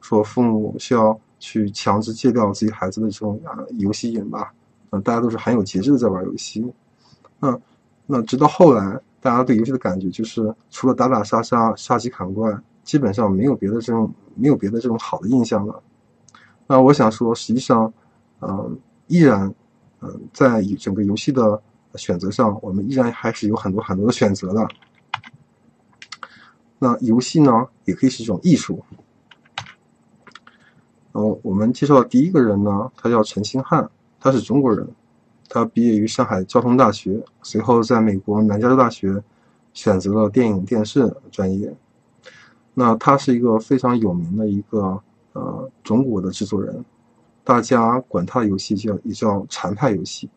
[0.00, 4.52] 说父母需要去强制戒掉自己孩子的这种啊游戏瘾吧。
[4.90, 6.60] 啊，大家都是很有节制的在玩游戏。
[7.44, 7.60] 那
[8.06, 15.82] 那直到后来，大家对游戏的感觉就是，除了打打杀杀、杀鸡砍怪，基本上没有别的这种没有别的这种好的印象了。
[16.66, 17.92] 那我想说，实际上。
[18.46, 19.54] 嗯，依然，
[20.02, 21.62] 嗯，在整个游戏的
[21.94, 24.68] 选择上，我们依然还是有很多很多的选择的。
[26.78, 28.84] 那游戏呢，也可以是一种艺术。
[31.12, 33.88] 哦，我们介绍的第一个人呢，他叫陈星汉，
[34.20, 34.86] 他是中国人，
[35.48, 39.22] 他毕业于上海交通大学，随后在美国南加州大学
[39.72, 41.74] 选择了电影电视专业。
[42.72, 45.00] 那他是一个非常有名的一个
[45.32, 46.84] 呃中国的制作人。
[47.44, 50.28] 大家管他的游戏叫也叫禅派游戏，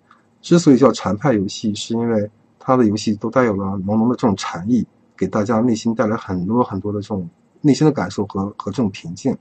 [0.42, 7.28] 之所以叫禅派游戏，是因为他的游戏都带有了浓浓的这种禅意，给大家内心带来很多很多的这种
[7.62, 9.36] 内心的感受和和这种平静。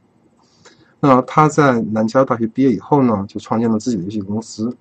[1.01, 4.75] 那他在南加州大学毕业以后呢，就创建了自己的游戏公司。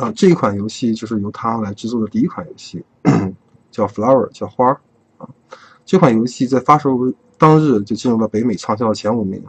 [0.00, 2.82] 那这一款游戏就是由他来制作的第一款游戏，
[3.70, 4.80] 叫 Flower，叫花儿
[5.18, 5.28] 啊。
[5.84, 9.44] 这款游戏在发售当日就进入了北美畅销的前五名。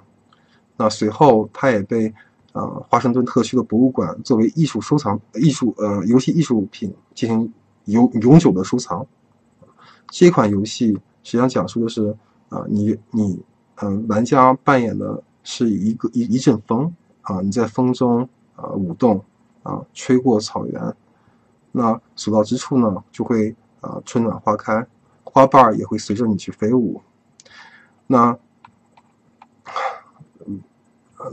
[0.76, 2.14] 那随后，他也被
[2.52, 7.54] 呃华盛顿特区的博物馆作为艺术收藏、艺术呃游戏艺术品进行
[7.86, 9.06] 永永久的收藏。
[10.10, 10.92] 这款游戏
[11.24, 12.14] 实际上讲述的是
[12.50, 13.40] 啊，你你
[13.76, 19.24] 嗯，玩家扮演的是一个一一阵风啊，你在风中啊舞动
[19.64, 20.96] 啊，吹过草原，
[21.72, 24.86] 那所到之处呢，就会啊春暖花开，
[25.24, 27.02] 花瓣儿也会随着你去飞舞。
[28.08, 28.38] 那。
[30.48, 30.62] 嗯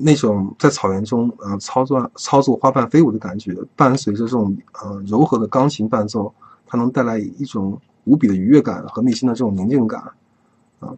[0.01, 6.31] 那种在草原中，呃，操作操作花瓣飞舞的感觉，伴随着这种呃柔和的钢琴伴奏，
[6.67, 10.13] 它能带来一种无比的愉悦感和内心的这种宁静感，
[10.81, 10.95] 啊，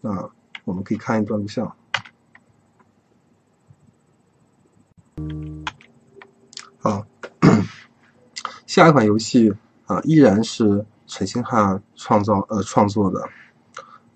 [0.00, 0.28] 那
[0.64, 1.72] 我们可以看一段录像。
[8.72, 9.52] 下一款游戏
[9.84, 13.22] 啊，依然是陈星汉创造呃创作的，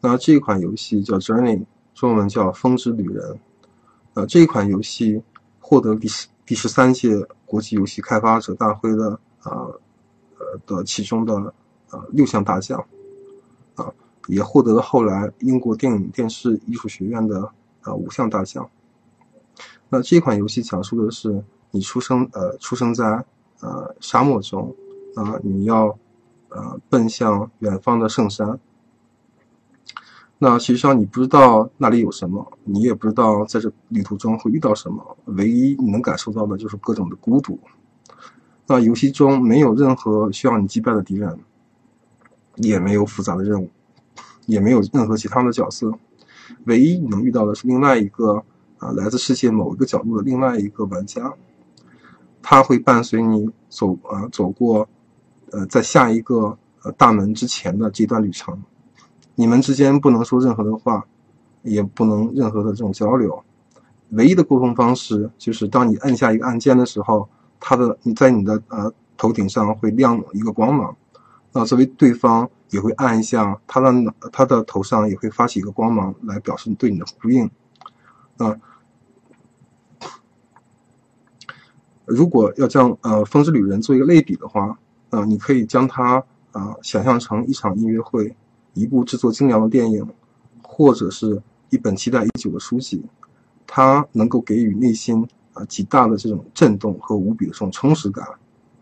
[0.00, 3.38] 那这一款游戏叫 Journey，中文叫风之旅人。
[4.14, 5.22] 呃，这一款游戏
[5.60, 9.68] 获得第十第十三届国际游戏开发者大会的啊
[10.38, 11.34] 呃的其中的
[11.90, 12.82] 呃六项大奖，
[13.74, 13.92] 啊，
[14.26, 17.46] 也获得了后来英国电影电视艺术学院的
[17.82, 18.66] 呃五项大奖。
[19.90, 23.22] 那这款游戏讲述的是你出生呃出生在
[23.60, 24.74] 呃沙漠中，
[25.14, 25.98] 啊，你要
[26.48, 28.58] 呃奔向远方的圣山。
[30.38, 37.58] 那实际上你不知道那里有什么，你也不知道在这旅途中会遇到什么，唯一你能感受到的就是各种的孤独。
[38.66, 41.38] 那游戏中没有任何需要你击败的敌人，
[42.56, 43.70] 也没有复杂的任务，
[44.44, 45.90] 也没有任何其他的角色，
[46.64, 48.44] 唯一你能遇到的是另外一个
[48.78, 51.32] 啊来自世界某一个角落的另外一个玩家，
[52.48, 54.88] 他会伴随你走啊走过，
[55.50, 58.56] 呃在下一个呃大门之前的这段旅程。
[59.35, 61.04] 你们之间不能说任何的话，
[61.62, 63.42] 也不能任何的这种交流，
[64.11, 67.28] 唯一的沟通方式就是当你按下一个按键的时候，
[67.59, 70.96] 它的你在你的呃头顶上会亮一个光芒，
[71.52, 77.50] 那作为对方也会按一下他的他的头上也会发起一个光芒来表示对你的呼应，
[78.37, 78.56] 啊，
[82.06, 84.78] 如果要将呃《风之旅人》做一个类比的话，
[85.10, 88.34] 啊，你可以将它啊想象成一场音乐会。
[88.78, 90.06] 一部制作精良的电影，
[90.62, 91.40] 或者是
[91.70, 93.02] 一本期待已久的书籍，
[93.66, 98.28] 它能够给予内心啊极大的这种震动和无比的这种充实感，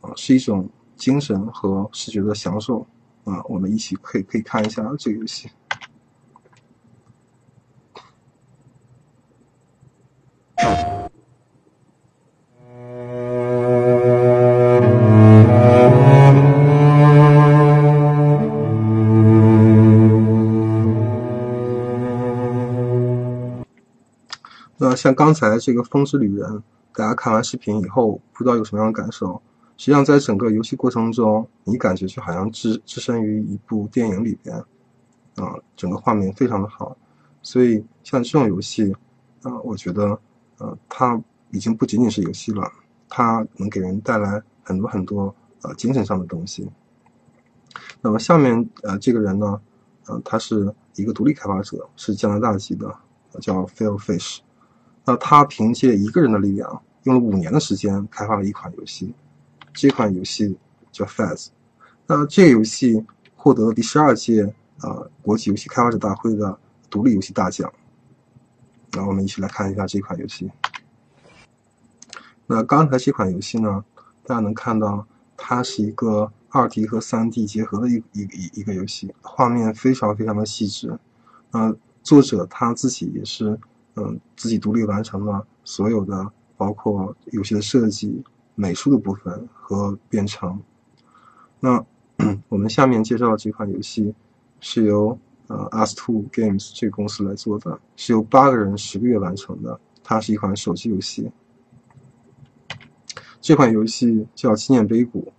[0.00, 2.84] 啊，是一种精神和视觉的享受
[3.22, 3.40] 啊。
[3.48, 5.48] 我们一起可以可以看一下这个游戏。
[25.05, 26.51] 像刚才这个《风之旅人》，
[26.95, 29.43] 大家看完视频以后，不知道有什么样的感受？
[29.77, 34.57] 实际上，在整个游戏过程中，你感觉就好像置置身于一部电影里边，
[35.37, 36.97] 啊，整个画面非常的好。
[37.43, 38.97] 所以，像这种游戏，
[39.43, 40.19] 啊，我觉得，
[40.57, 42.67] 呃，它已经不仅仅是游戏了，
[43.07, 46.67] 它能给人带来很多很多呃精神上的东西。
[48.01, 49.61] 那么下面呃这个人呢，
[50.07, 52.90] 呃，他是一个独立开发者，是加拿大籍的，
[53.38, 54.38] 叫 Phil Fish。
[55.07, 59.12] 那他凭借一个人的力量，用了五年的时间开发了一款游戏，
[59.75, 60.57] 这款游戏
[60.90, 61.47] 叫《Faz》。
[62.07, 63.05] 那这个游戏
[63.37, 67.71] 获得了第十二届啊国际游戏开发者大会的独立游戏大奖。
[68.93, 70.51] 那我们一起来看一下这款游戏。
[72.47, 73.85] 那刚才这款游戏呢，
[74.25, 80.99] 大家能看到它是一个二 D 和三 D 结合的一一一一个游戏，画面非常非常的细致。
[81.51, 83.61] 那作者他自己也是。
[83.96, 88.22] 嗯，自己独立完成了所有的，包括游戏的设计、
[88.54, 90.61] 美术的部分和编程。
[91.61, 91.85] 那
[92.48, 94.14] 我们下面介绍的这款游戏
[94.61, 99.78] 是由呃 Us Two Games 这个公司来做的，是由八个人十个月完成的。
[100.02, 101.30] 它是一款手机游戏。
[103.40, 105.33] 这款游戏叫《纪念碑谷》，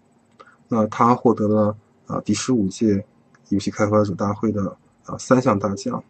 [0.67, 3.05] 那它获得了啊第十五届
[3.49, 6.03] 游戏开发者大会的啊三项大奖。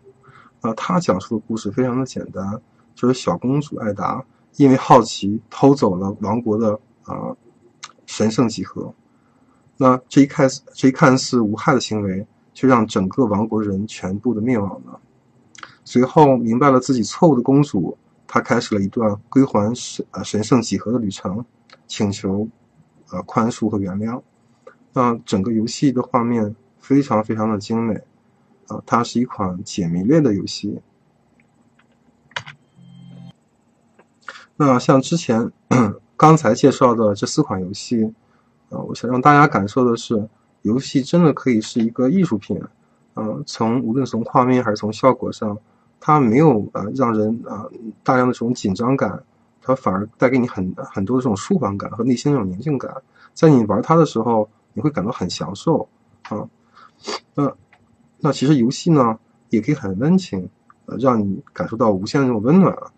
[0.65, 2.59] 啊，他讲述的故事非常的简单，
[2.95, 4.25] 就是小公主艾达
[4.55, 7.35] 因为好奇偷走了王国的啊
[8.07, 8.91] 神圣几何，
[9.77, 12.25] 那这一看似这一看似无害的行为，
[12.55, 14.99] 却让整个王国人全部的灭亡了。
[15.83, 21.45] 随后明白了自己错误的公主，她开始了一段归还神啊神圣几何的旅程，
[21.85, 22.47] 请求
[23.09, 24.19] 啊宽恕和原谅。
[24.93, 28.01] 那整个游戏的画面非常非常的精美。
[28.67, 30.79] 啊，它是一款解谜类的游戏。
[34.57, 35.51] 那像之前
[36.15, 38.13] 刚才介绍的这四款游戏，
[38.69, 40.27] 啊，我想让大家感受的是，
[40.61, 42.59] 游戏真的可以是一个艺术品。
[43.13, 45.57] 啊，从无论从画面还是从效果上，
[45.99, 47.65] 它没有呃让人啊
[48.03, 49.23] 大量的这种紧张感，
[49.61, 52.93] 它反而带给你很很多的这种舒缓感和内心那种宁静感。
[53.33, 55.87] 在你玩它的时候，你会感到很享受。
[56.23, 56.49] 啊，
[57.35, 57.55] 那。
[58.19, 60.49] 那其实游戏呢，也可以很温情，
[60.85, 62.91] 呃，让你感受到无限的这种温暖啊。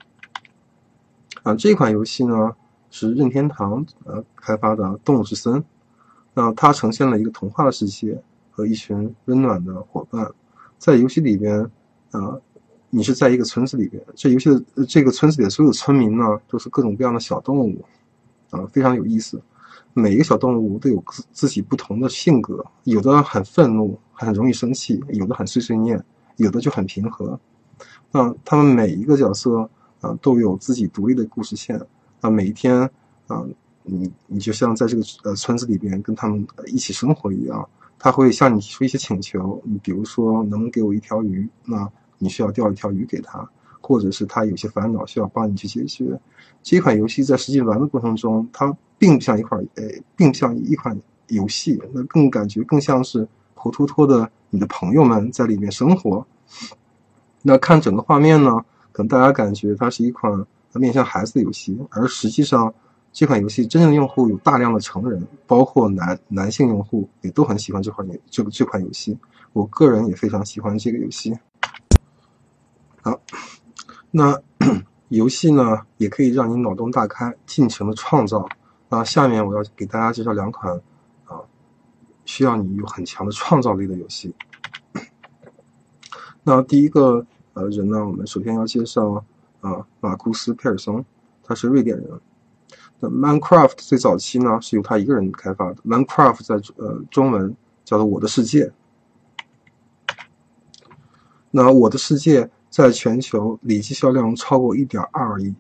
[1.44, 2.56] 啊，这款游戏呢
[2.90, 5.54] 是任天堂呃开发的《动物之森》，
[6.34, 10.32] 那它呈现了一个童话的世界和一群温暖的伙伴。
[10.78, 11.60] 在游戏里边，
[12.12, 12.38] 啊，
[12.90, 17.84] 你是在一个村子里边，这游戏的这个村子里的所有村民呢，都是各种各样的小动物，
[18.52, 19.42] 啊，非常有意思。
[20.00, 26.00] 每一个小动物都有自自己不同的性格，有的很愤怒，很容易生气；有的很碎碎念，
[26.36, 27.40] 有的就很平和。
[28.12, 29.68] 那他们每一个角色
[30.00, 31.82] 啊，都有自己独立的故事线。
[32.22, 32.88] 啊，每一天
[33.26, 33.44] 啊，
[33.82, 37.68] 你你就像在这个呃村子里边跟他们一起生活一样。
[37.98, 41.90] 他会向你提出一些请求，你比如说能给我一条鱼，那
[42.20, 43.50] 你需要钓一条鱼给他。
[43.88, 46.20] 或者是他有些烦恼需要帮你去解决。
[46.62, 49.84] 这款游戏在实际玩的过程中，它并不像一款，呃，
[50.18, 53.26] 并不像一款游戏，那更感觉更像是
[53.56, 56.28] 活脱脱的你的朋友们在里面生活。
[57.44, 58.52] 那看整个画面呢，
[58.92, 62.74] 可能大家感觉它是一款面向孩子的游戏，而实际上
[63.14, 69.18] 这款游戏真正的用户有大量的成人，包括男男性用户也都很喜欢这款游这个这款游戏。
[69.54, 71.34] 我个人也非常喜欢这个游戏。
[73.02, 73.18] 好，
[74.18, 74.42] 那
[75.10, 78.50] 游戏呢也可以让你脑洞大开，尽情的创造。
[78.90, 80.74] 那下面我要给大家介绍两款
[81.26, 81.42] 啊，
[82.26, 84.34] 需要你有很强的创造力的游戏。
[86.42, 89.24] 那第一个呃人呢，我们首先要介绍
[89.62, 91.06] 啊马库斯·佩尔松，
[91.44, 92.20] 他是瑞典人。
[93.00, 95.76] 那 Minecraft 最早期呢是由他一个人开发的。
[95.86, 97.56] Minecraft 在呃中文
[97.86, 98.66] 叫做《我的世界》。
[101.52, 105.56] 那《我的世界》在全球累计销量超过1.2亿。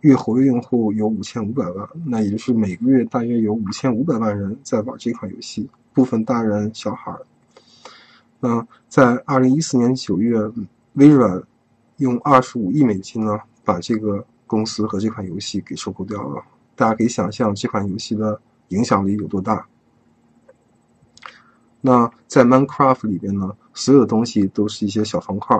[0.00, 7.16] 月活跃用户有五千五百万，那也就是每个月大约有五千五百万人在玩这款游戏，部分大人小孩。
[8.40, 10.50] 那在二零一四年九月，
[10.94, 11.40] 微软
[11.98, 16.42] 用二十五亿美金呢，把这个公司和这款游戏给收购掉了。
[16.74, 18.40] 大家可以想象这款游戏的
[18.70, 19.64] 影响力有多大。
[21.80, 25.56] 那在 Minecraft 里边呢，所有的东西都是一些小方块，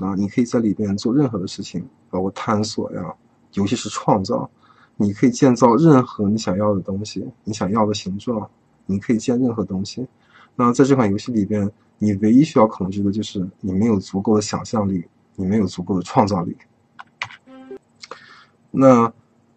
[0.00, 3.14] 那你可以在里边做任何的事情，包括探索呀。
[3.54, 4.48] 尤其是创造，
[4.96, 8.48] 你可以建造任何你想要的东西，你想要的形状，
[8.86, 10.06] 你可以建任何东西。
[10.54, 16.56] 那在这款游戏里边，你唯一需要控制的就是你没有足够的想象力，你没有足够的创造力。
[18.70, 19.12] 那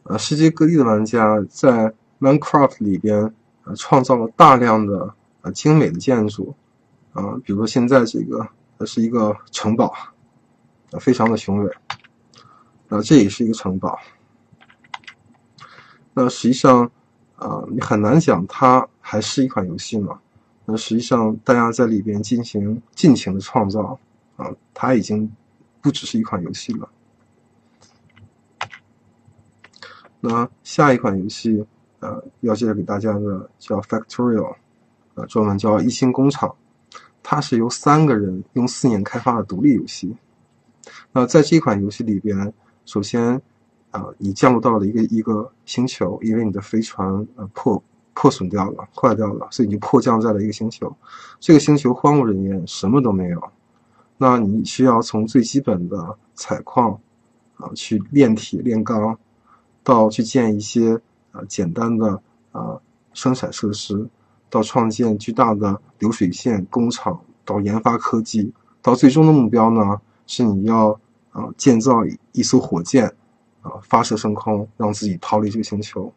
[0.05, 3.31] 呃，世界各地的玩家在 Minecraft 里边
[3.65, 6.55] 呃创造了大量的呃精美的建筑
[7.13, 8.47] 啊，比如说现在这个
[8.79, 9.93] 它是一个城堡，
[10.99, 11.71] 非常的雄伟。
[12.87, 13.99] 那这也是一个城堡。
[16.13, 16.89] 那实际上，
[17.37, 20.19] 啊，你很难讲它还是一款游戏嘛？
[20.65, 23.99] 那实际上，大家在里边进行尽情的创造，
[24.37, 25.29] 啊，它已经
[25.81, 26.87] 不只是一款游戏了。
[30.21, 31.65] 那下一款游戏，
[31.99, 34.55] 呃，要介绍给大家的叫 Factorial，
[35.15, 36.55] 呃，中文叫一星工厂，
[37.21, 40.15] 它是由三个人用四年开发的独立游戏。
[41.11, 42.53] 那在这款游戏里边。
[42.85, 43.41] 首先，
[43.91, 47.81] 啊，你降落到了一个一个星球，因为你的飞船呃破
[48.13, 50.93] 破损掉了，坏掉了，所以你就迫降在了一个星球。
[51.39, 53.41] 这个星球荒无人烟，什么都没有。
[54.17, 56.99] 那你需要从最基本的采矿，
[57.55, 59.17] 啊，去炼铁炼钢，
[59.81, 60.99] 到去建一些
[61.31, 62.21] 啊简单的
[62.51, 62.77] 啊
[63.13, 64.09] 生产设施，
[64.49, 70.01] 到创建巨大的流水线工厂，到研发科技，到最终的目标呢，
[70.33, 70.99] 是你要。
[71.33, 73.07] 啊，建造一艘火箭，
[73.63, 76.13] 啊，发射升空，让自己逃离这个星球。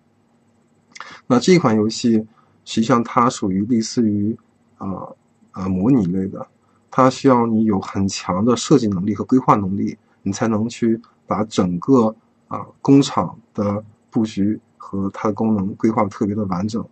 [1.27, 2.27] 那这款游戏
[2.67, 4.37] 实际上它属于类似于
[4.77, 5.09] 啊
[5.53, 6.47] 啊模拟类的，
[6.91, 12.15] 它需要你有很强的设计能力和规划能力，你才能去把整个
[12.49, 16.87] 啊工厂的布局和它的功能规划特别的完整。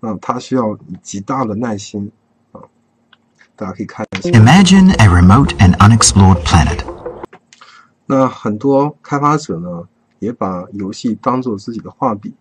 [0.00, 2.10] 那它需要你极大的耐心，
[3.56, 4.30] 大家可以看一下。
[4.30, 6.84] Imagine a remote and unexplored planet.
[8.04, 9.88] 那很多开发者呢，
[10.18, 12.34] 也把游戏当做自己的画笔，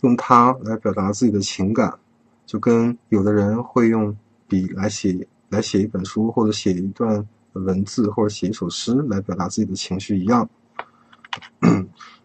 [0.00, 1.98] 用它来表达自己的情感，
[2.46, 4.16] 就跟有的人会用
[4.48, 10.48] 笔来写来写一本书，或者写一段文字，或者写一首诗来表达自己的情绪一样。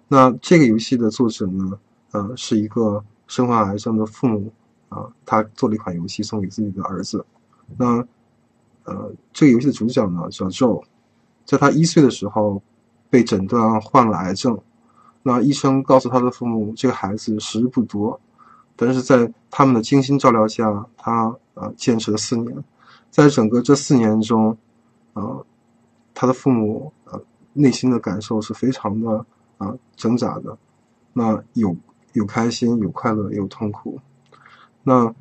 [0.08, 1.78] 那这个游戏的作者呢，
[2.12, 4.54] 呃，是一个身患癌症的父母
[4.88, 7.26] 啊，他做了一款游戏送给自己的儿子。
[7.76, 8.02] 那
[8.88, 10.84] 呃，这个游戏的主角呢叫 Joe，
[11.46, 12.62] 在他一岁的时候。
[13.10, 14.60] 被诊断患了癌症，
[15.24, 18.20] 那医生告诉他的父母，这个孩子时日不多，
[18.76, 22.54] 但是在他们的精心照料下，他呃坚持了四年，
[23.10, 24.58] 在整个这四年中，
[25.14, 25.46] 呃，
[26.14, 27.18] 他的父母呃
[27.54, 29.26] 内心的感受是非常的
[29.58, 30.58] 啊挣扎的，
[31.14, 31.74] 那有
[32.12, 34.02] 有开心，有快乐，有痛苦，
[34.84, 35.16] 那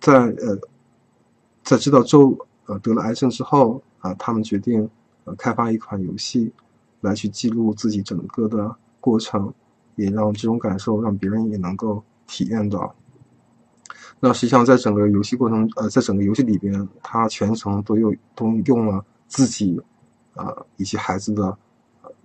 [0.00, 0.58] 在呃
[1.62, 2.36] 在知道周
[2.68, 4.88] 呃得了癌症之后啊，他们决定
[5.24, 6.52] 呃开发一款游戏。
[7.00, 9.54] 来去记录自己整个的过程，
[9.94, 12.92] 也让这种感受让别人也能够体验到。
[14.18, 19.80] 那实际上，在整个游戏过程，呃，在整个游戏里边，他全程都用都用了自己，
[20.34, 21.56] 呃，以及孩子的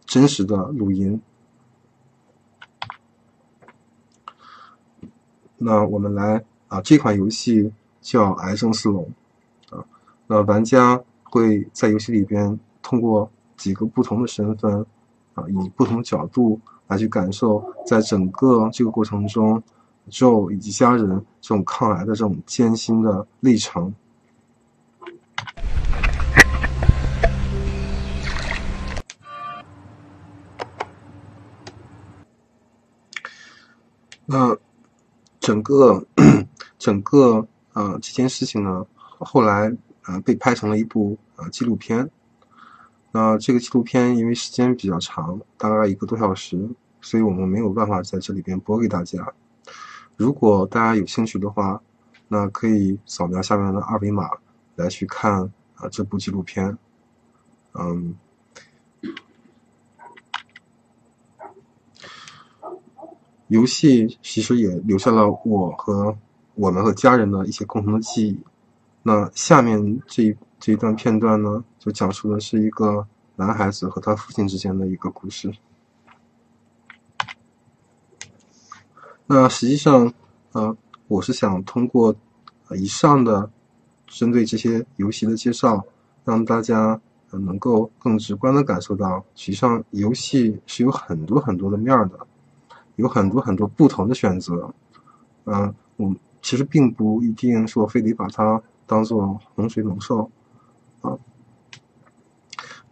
[0.08, 1.22] 真实的录音。
[5.60, 7.72] 那我们来啊，这款游戏
[8.02, 9.04] 叫《癌症四龙》，
[10.28, 13.30] 那玩家会在游戏里边通过。
[13.55, 14.86] 几个不同的身份，
[15.36, 19.61] 啊，以不同角度来去感受，在整个这个过程中
[20.09, 21.07] ，Joe 以及家人
[21.39, 23.93] 这种抗癌的这种艰辛的历程。
[34.26, 34.57] 那
[35.39, 36.05] 整个
[36.78, 38.86] 整个呃这件事情呢，
[39.19, 39.71] 后来
[40.06, 42.10] 呃被拍成了一部呃纪录片。
[43.12, 46.70] 那这个纪录片因为时间比较长，大概一个多小时，
[47.01, 49.34] 所以我们没有办法在这里边播给大家。
[50.18, 51.82] 如果大家有兴趣的话，
[52.28, 54.30] 那可以扫描下面的二维码
[54.76, 56.78] 来去看啊这部纪录片。
[57.74, 58.16] 嗯。
[63.49, 66.18] 游戏其实也留下了我和
[66.56, 68.39] 我们和家人的一些共同的记忆。
[69.04, 75.54] 那下面这一这一段片段呢，就讲述的是一个男孩子和他父亲之间的一个故事。
[79.28, 80.12] 那实际上，
[80.54, 80.76] 呃，
[81.08, 82.16] 我是想通过
[82.78, 83.51] 以上的
[84.08, 85.86] 针对这些游戏的介绍，
[86.24, 86.99] 让大家
[87.32, 92.26] 能够更直观的感受到，实际上游戏是有很多很多的面的。
[92.97, 94.72] 有很多很多不同的选择，
[95.45, 100.30] 嗯，我其实并不一定说非得把它当做洪水猛兽，
[101.02, 101.18] 啊，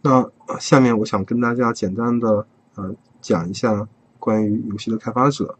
[0.00, 3.86] 那下面我想跟大家简单的呃讲一下
[4.18, 5.56] 关于游戏的开发者。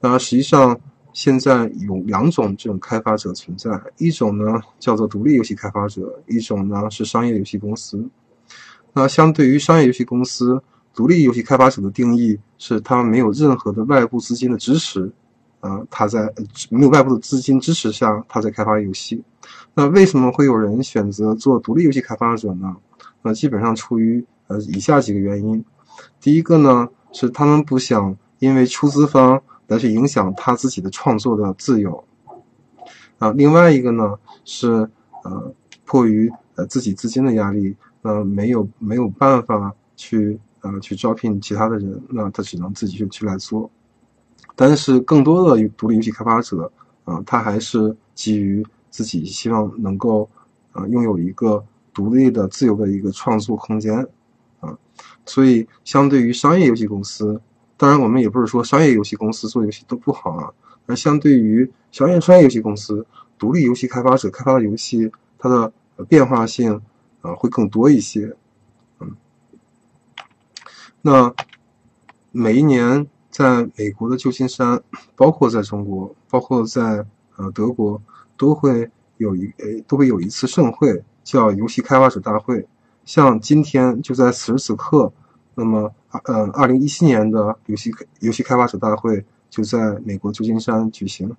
[0.00, 0.80] 那实际上
[1.12, 8.08] 现在有两种这种开发者存在，一种呢叫做独立游戏开发者，一种呢是商业游戏公司。
[8.92, 10.62] 那相对于商业游戏公司。
[10.92, 15.10] 独立游戏开发者的定义是，他们没有任何的外部资金的支持，
[15.60, 16.28] 啊，他在
[16.68, 19.22] 没有外部的资金支持下，他在开发游戏。
[19.74, 22.76] 那为什么会有人选择做独立游戏开发者呢？
[23.22, 25.64] 那基本上出于呃以下几个原因。
[26.20, 32.04] 第一个呢，是他们不想因为出资方来去影响他自己的创作的自由。
[33.18, 34.88] 啊，另外一个呢，是
[35.24, 40.38] 呃迫于呃自己资金的压力，呃没有没有办法去。
[40.62, 43.70] 呃，去招聘其他的人，那他只能自己去去来做。
[44.54, 46.70] 但是更多的独立游戏开发者，
[47.04, 50.28] 啊，他还是基于自己希望能够，
[50.72, 51.64] 啊，拥有一个
[51.94, 54.06] 独立的、自由的一个创作空间，
[54.60, 54.76] 啊，
[55.24, 57.40] 所以相对于商业游戏公司，
[57.76, 60.52] 当然我们也不是说商业游戏公司做游戏都不好啊，
[60.86, 63.06] 而相对于商业商业游戏公司，
[63.38, 65.72] 独立游戏开发者开发的游戏，它的
[66.08, 66.82] 变化性
[67.22, 68.36] 啊会更多一些。
[71.02, 71.34] 那
[72.30, 74.82] 每一年，在美国的旧金山，
[75.16, 78.02] 包括在中国，包括在呃德国，
[78.40, 82.66] 都会有一诶都会有一次盛会，叫游戏开发者大会。
[83.04, 85.12] 像今天就在此时此刻，
[85.54, 85.92] 那么
[86.24, 91.36] 呃二零一七年的游戏游戏开发者大会就在美国旧金山举行。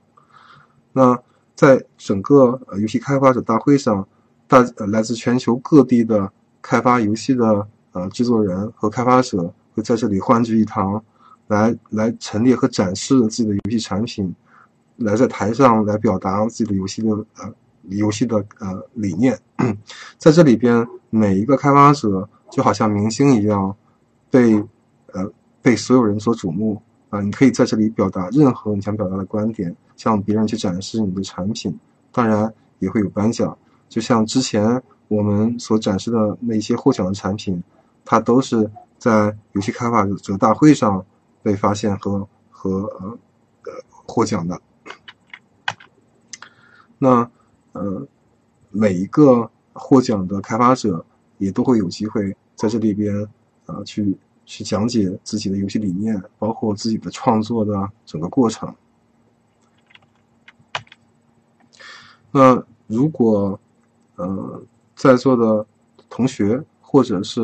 [0.94, 1.18] 那
[1.56, 4.08] 在整个呃游戏开发者大会上，
[4.48, 6.32] 大来自全球各地的
[6.62, 7.68] 开发游戏的。
[7.94, 11.04] 呃，制作人和开发者会在这里欢聚一堂，
[11.48, 14.34] 来来陈列和展示自己的游戏产品，
[15.02, 17.54] 来在台上来表达自己的游戏的呃
[17.90, 19.38] 游戏的呃理念。
[20.18, 23.76] 在这里边，每一个开发者就好像明星一样，
[24.30, 24.56] 被
[25.14, 25.32] 呃
[25.62, 27.22] 被所有人所瞩目啊！
[27.22, 31.78] 你可以在这里表达任何你想表达的观点，向别人去展示你的产品，
[32.12, 33.58] 当然也会有颁奖，
[33.90, 37.62] 就像之前我们所展示的那些获奖的产品。
[38.04, 41.06] 它都是在游戏开发者大会上
[41.44, 42.82] 被发现和和
[43.64, 43.72] 呃
[44.08, 44.60] 获奖的。
[47.04, 47.28] 那
[47.72, 48.08] 呃
[48.70, 51.04] 每一个获奖的开发者
[51.40, 53.28] 也都会有机会在这里边
[53.66, 58.72] 啊去去讲解自己的游戏理念，包括自己的创作的整个过程。
[62.30, 63.60] 那如果
[64.18, 64.62] 呃
[64.96, 65.66] 在座的
[66.08, 67.42] 同学或者是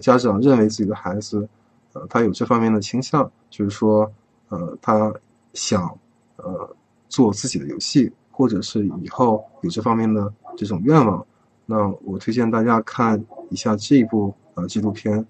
[0.00, 1.48] 家长认为自己的孩子，
[1.92, 4.10] 呃，他有这方面的倾向，就是说，
[4.48, 5.12] 呃，他
[5.54, 5.98] 想，
[6.36, 6.76] 呃，
[7.08, 11.24] 做自己的游戏，或者是以后有这方面的这种愿望，
[11.66, 15.24] 那我推荐大家看一下这一部呃纪录片，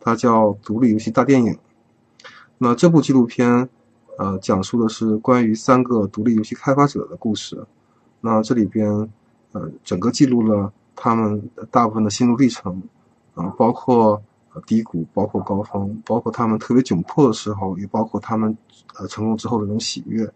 [0.00, 1.52] 它叫《独立游戏大电影》。
[2.56, 3.68] 那这部纪录片，
[4.16, 7.66] 呃，讲述的是关于三个独立游戏开发者的故事。
[8.20, 8.88] 那这里边，
[9.52, 12.82] 呃，整个记录了他们大部分的心路历程。
[13.34, 14.22] 啊，包括
[14.64, 18.56] 低谷，包括高峰，包括他们特别窘迫的时候，也包括他们
[18.96, 20.32] 呃成功之后的这种喜悦，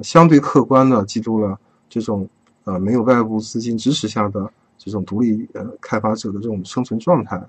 [0.00, 2.28] 相对客观的记录了这种
[2.64, 7.42] 呃没有外部资金支持下的这种独立呃开发者的这种生存状态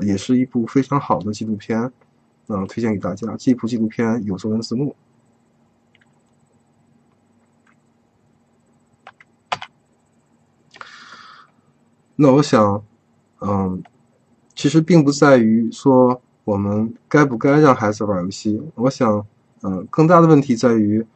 [0.00, 1.90] 也是一部非常好的纪录片
[2.46, 3.34] 那推荐给大家。
[3.38, 4.94] 这部纪录片有中文字幕
[12.16, 12.82] 那我想
[13.40, 13.82] 嗯
[14.54, 19.24] 其实并不在于说我们该不该让孩子玩游戏我想
[19.62, 21.06] 嗯更大的问题在于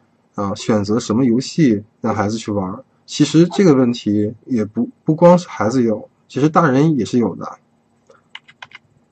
[0.41, 2.82] 啊，选择什么游戏让孩子去玩。
[3.05, 7.59] 其实这个问题也不不光是孩子有，其实大人也是有的。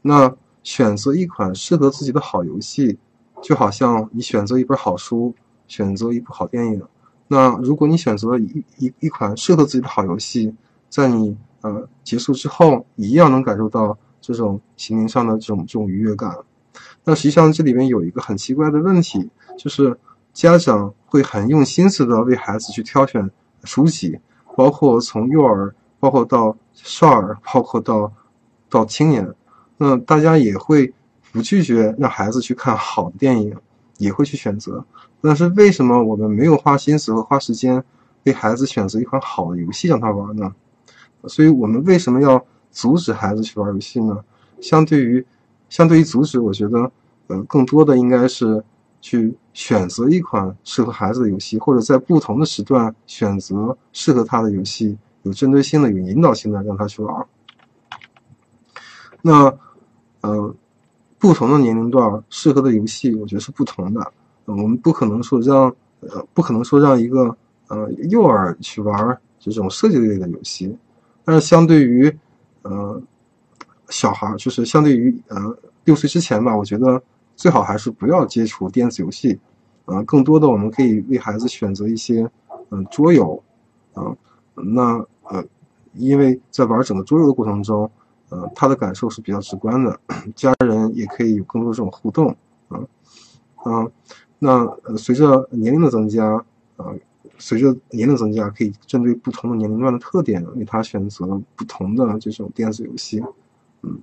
[0.00, 2.98] 那选择一款适合自己的好游戏，
[3.42, 5.34] 就好像你选择一本好书，
[5.66, 6.82] 选择一部好电影。
[7.26, 10.54] 那如果你选择一一一款适合自己的好游戏，
[10.88, 16.34] 在你呃结束之后，一样能感受到这种心灵上的这种这种愉悦感。
[17.04, 19.98] 那实际上这里面有一个很奇怪的问题，就是
[20.38, 23.28] 家长会很用心思的为孩子去挑选
[23.64, 24.20] 书籍，
[24.54, 28.12] 包括从幼儿，包括到少儿，包括到
[28.70, 29.34] 到青年。
[29.78, 30.94] 那大家也会
[31.32, 33.56] 不拒绝让孩子去看好的电影，
[33.96, 34.84] 也会去选择。
[35.20, 37.82] 但是为什么我们没有花心思和花时间
[38.22, 40.54] 为孩子选择一款好的游戏让他玩呢？
[41.26, 44.22] 所以我们为什么要阻止孩子去玩游戏呢？
[44.60, 45.26] 相对于
[45.68, 46.92] 相对于阻止，我觉得，
[47.26, 48.62] 呃，更多的应该是
[49.00, 57.26] 去选择一款适合孩子的游戏，或者在不同的时段选择适合他的游戏，有针对性的、有引导性的让他去玩。
[59.22, 59.52] 那。
[60.20, 60.52] 呃，
[61.16, 64.12] 不同的年龄段适合的游戏，我觉得是不同的。
[64.46, 67.34] 我们不可能说让呃，不可能说让一个
[67.68, 70.76] 呃幼儿去玩这种设计类的游戏，
[71.24, 72.12] 但是相对于
[72.62, 73.00] 呃
[73.90, 77.00] 小孩，就是相对于呃六岁之前吧，我觉得
[77.38, 79.38] 最好还是不要接触电子游戏。
[79.86, 82.30] 啊，更多的我们可以为孩子选择一些
[82.68, 83.42] 嗯桌游
[83.94, 84.14] 啊，
[84.54, 85.42] 那呃，
[85.94, 87.90] 因为在玩整个桌游的过程中。
[88.30, 89.98] 呃，他的感受是比较直观的，
[90.36, 92.28] 家人也可以有更多这种互动，
[92.68, 92.78] 啊，
[93.64, 93.86] 啊，
[94.38, 96.34] 那呃，随着年龄的增加，
[96.76, 96.92] 啊，
[97.38, 103.24] 随着年龄增加，可以针对不同的年龄段的特点，为他选择不同的这种电子游戏，
[103.80, 103.98] 嗯，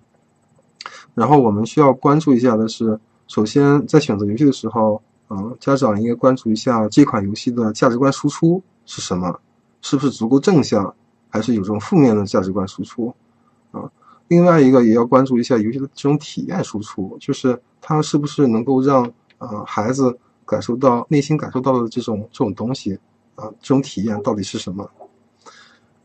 [1.13, 9.39] 然后我们需要关注一下的是，首先在选择游戏的时候，啊，家长应该关注一下这款游戏的价值观输出是什么，
[9.81, 10.93] 是不是足够正向，
[11.29, 13.13] 还是有这种负面的价值观输出，
[13.71, 13.89] 啊。
[14.27, 22.97] 另外一个也要关注一下游戏的这种体验输出，就是它是不是能够让呃孩子感受到内心感受到的这种这种东西
[23.35, 24.89] 啊，这种体验到底是什么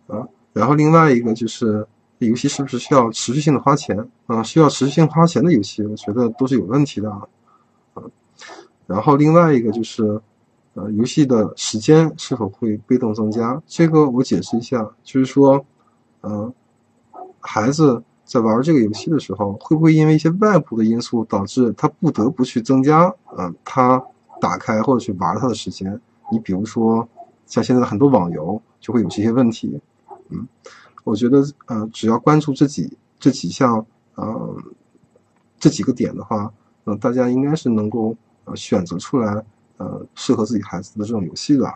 [0.07, 0.27] 啊？
[0.53, 1.87] 然后另外一个就是
[2.29, 4.43] 游戏是不是需要持续性的花钱啊？
[4.43, 7.23] 需要持续性花钱的游戏，我觉得都是有问题的啊。
[8.87, 10.21] 然后另外一个就是
[10.75, 13.63] 呃游戏的时间是否会被动增加？
[13.67, 15.65] 这个我解释一下，就是说
[16.23, 16.53] 嗯
[17.41, 18.03] 孩子。
[18.23, 24.01] 在玩这个游戏的时候，会不会因为一些外部的因素导致他不得不去增加，嗯，他
[24.41, 26.01] 打开或者去玩他的时间？
[26.31, 27.09] 你比如说，
[27.47, 29.81] 像现在的很多网游就会有这些问题，
[30.29, 30.47] 嗯，
[31.05, 33.85] 我觉得，呃，只要关注这几这几项，
[34.15, 34.57] 呃，
[35.59, 36.53] 这几个点的话，
[36.85, 39.45] 嗯，大家应该是能够呃选择出来，
[39.79, 41.73] 呃，适合自己孩子的这种游戏的。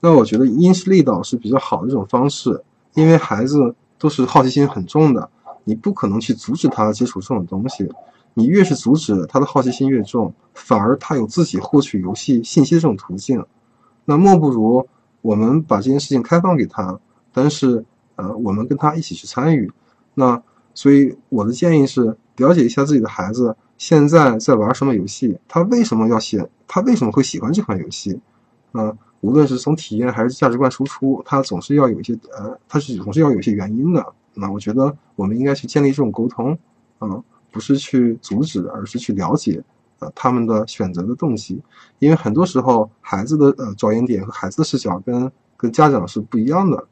[0.00, 2.62] 那我觉得因势利导是比较好的一种方式，
[2.92, 5.30] 因为孩子都是好奇心很重的，
[5.64, 7.90] 你不可能去阻止他接触这种东西，
[8.34, 13.46] 你越是阻止他的好奇心越重，反而他有自己获取游戏信息这种途径。
[14.04, 14.86] 那莫不如
[15.24, 17.00] 我们把这件事情开放给他，
[17.32, 17.82] 但是
[18.16, 19.72] 呃，我们跟他一起去参与。
[20.12, 20.42] 那
[20.74, 28.20] 所以我的建议是，了解一下自己的孩子现在在玩什么游戏，他为什么要写，他为什么会喜欢这款游戏，
[28.72, 28.92] 啊。
[29.22, 34.04] 无论是从体验还是价值观输出，他总是要有一些呃，他是总是要有一些原因的。
[34.34, 36.58] 那我觉得我们应该去建立这种沟通，
[36.98, 37.08] 啊，
[37.50, 39.64] 不是去阻止，而是去了解
[39.98, 41.62] 呃他们的选择的动机。
[41.98, 46.86] 因为很多时候孩子的呃着眼点和孩子的视角跟跟家长是不一样的。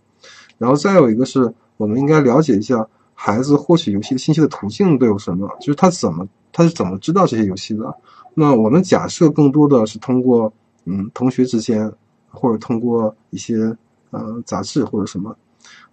[0.58, 7.94] 然后再有一个是我们应该了解一下孩子获取游戏的信息的途径都有什么，就是他怎么他是怎么知道这些游戏的。
[8.34, 10.52] 那我们假设更多的是通过
[10.84, 11.92] 嗯同学之间。
[12.34, 13.76] 或者通过一些
[14.08, 15.36] 呃杂志或者什么，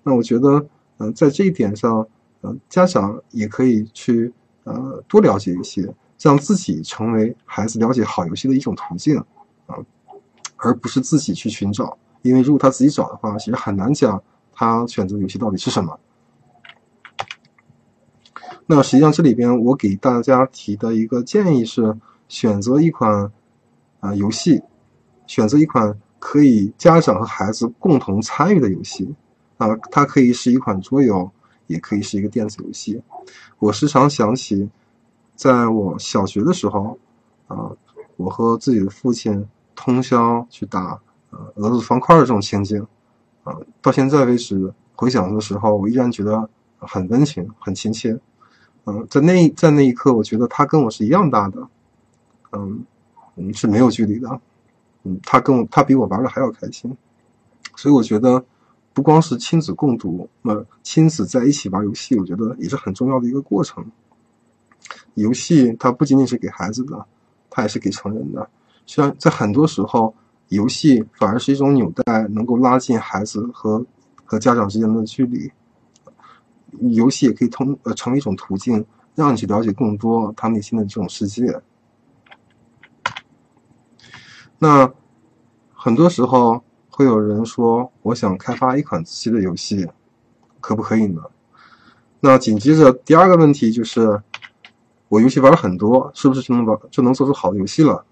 [0.03, 0.66] 那我觉得
[0.97, 2.07] 嗯在这一点上，
[2.43, 4.32] 嗯家长也可以去
[4.64, 9.17] 呃多了解一些，让自己成为孩子了解好游戏的一种途径
[9.65, 9.78] 啊，
[10.57, 14.22] 而不是自己去寻找，因为如果他自己找的话，其实很难讲
[14.53, 15.99] 他选择游戏到底是什么。
[18.65, 21.97] 那实际上这里边我给大家提的一个建议是，
[22.28, 23.32] 选择一款
[23.99, 24.61] 啊游戏，
[25.26, 25.99] 选择一款。
[26.22, 29.15] 可以家长和孩子共同参与的游戏，
[29.55, 31.32] 啊，它可以是一款桌游，
[31.67, 33.01] 也可以是一个电子游戏。
[33.57, 34.70] 我时常想起，
[35.40, 37.00] 在我小学的时候，
[37.48, 37.72] 啊，
[38.18, 42.86] 我和自己的父亲通宵去打呃俄罗斯方块的这种情景，
[43.46, 48.20] 啊，到现在为止回想的时候，我依然觉得很温情、很亲切。
[48.84, 51.70] 嗯，在那在那一刻，我觉得他跟我是一样大的，
[52.52, 52.84] 嗯，
[53.38, 54.42] 嗯是没有距离的。
[55.04, 56.98] 嗯，他跟我他比我玩的还要开心，
[57.78, 58.44] 所以我觉得
[58.92, 63.90] 不光是亲子共读，那亲子在一起玩游戏，我觉得也是很重要的一个过程。
[65.16, 67.05] 游戏它不仅仅是给孩子的，
[67.49, 68.41] 它也是给成人的。
[68.86, 70.14] 实际上，在很多时候，
[70.47, 73.86] 游戏反而是一种纽带，能够拉近孩子和
[74.26, 75.51] 和家长之间的距离。
[76.91, 81.62] 游戏也可以通呃成为一种途径，让你去了解更多他内心的这种世界。
[84.57, 84.91] 那
[85.74, 89.88] 很多时候会有人说：“我想开发一款自己的游戏，
[90.60, 91.22] 可不可以呢？”
[92.22, 94.22] 那紧接着第二个问题就是。
[95.10, 98.05] 我游戏玩了很多，是不是就能玩就能做出好的游戏了？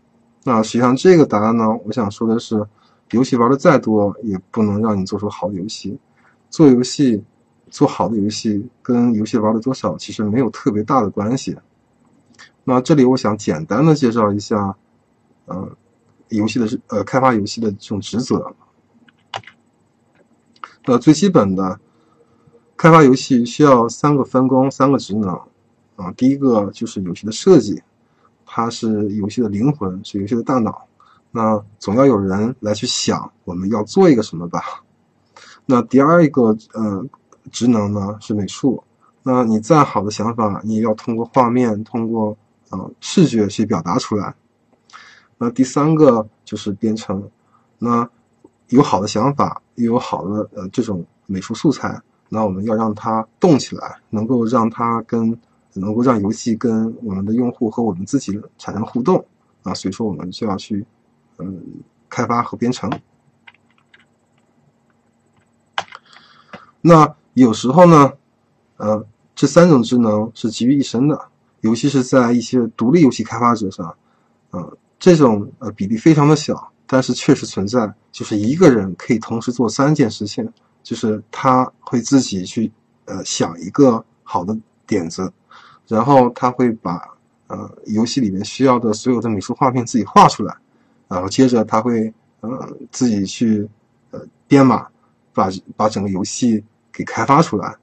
[0.43, 2.65] 那实际上这个答案呢，我想说的是，
[3.11, 5.97] 游戏玩的再多，也不能让你做出好的游戏。
[6.49, 7.23] 做游戏，
[7.69, 11.55] 做好的游戏跟游戏玩的多少其实没有特别大的关系。
[12.63, 14.75] 那这里我想简单的介绍一下，
[15.45, 15.69] 呃，
[16.29, 18.53] 游戏的呃开发游戏的这种职责。
[20.85, 21.79] 那最基本的，
[22.77, 25.39] 开发游戏需要三个分工，三个职能。
[25.97, 27.81] 啊，第一个就是游戏的设计，
[28.45, 30.85] 它是游戏的灵魂，是游戏的大脑。
[31.31, 34.61] 那总要有人来去想我们要做一个什么吧。
[35.65, 37.03] 那第二一个呃
[37.51, 38.83] 职能呢是美术。
[39.23, 42.37] 那你再好的想法，你也要通过画面，通过
[42.69, 44.35] 呃视觉去表达出来。
[45.39, 47.27] 那第三个就是编程。
[47.79, 48.07] 那
[48.69, 55.35] 有好的想法，又有好的呃这种美术素材，那我们要让它动起来，能够让它跟。
[55.77, 59.25] 能够让游戏跟我们的用户和我们自己产生互动
[59.63, 60.85] 啊，所以说我们就要去
[61.37, 61.61] 嗯
[62.09, 62.91] 开发和编程。
[66.81, 68.13] 那有时候呢，
[68.77, 69.05] 呃，
[69.35, 71.19] 这三种职能是集于一身的，
[71.61, 73.95] 尤其是在一些独立游戏开发者上，
[74.51, 80.51] 呃，这种呃比例非常的小，但是确实存在，就是一个人可以同时做三件事情，
[80.81, 82.71] 就是他会自己去
[83.05, 85.33] 呃想一个好的点子。
[85.87, 87.01] 然后他会把
[87.47, 90.53] 呃游戏里面需要的所有的美术画面自己画出来，
[91.07, 93.65] 然后接着他会呃自己去
[94.11, 94.85] 呃编码，
[95.33, 96.61] 把把整个游戏
[96.91, 97.75] 给开发出来。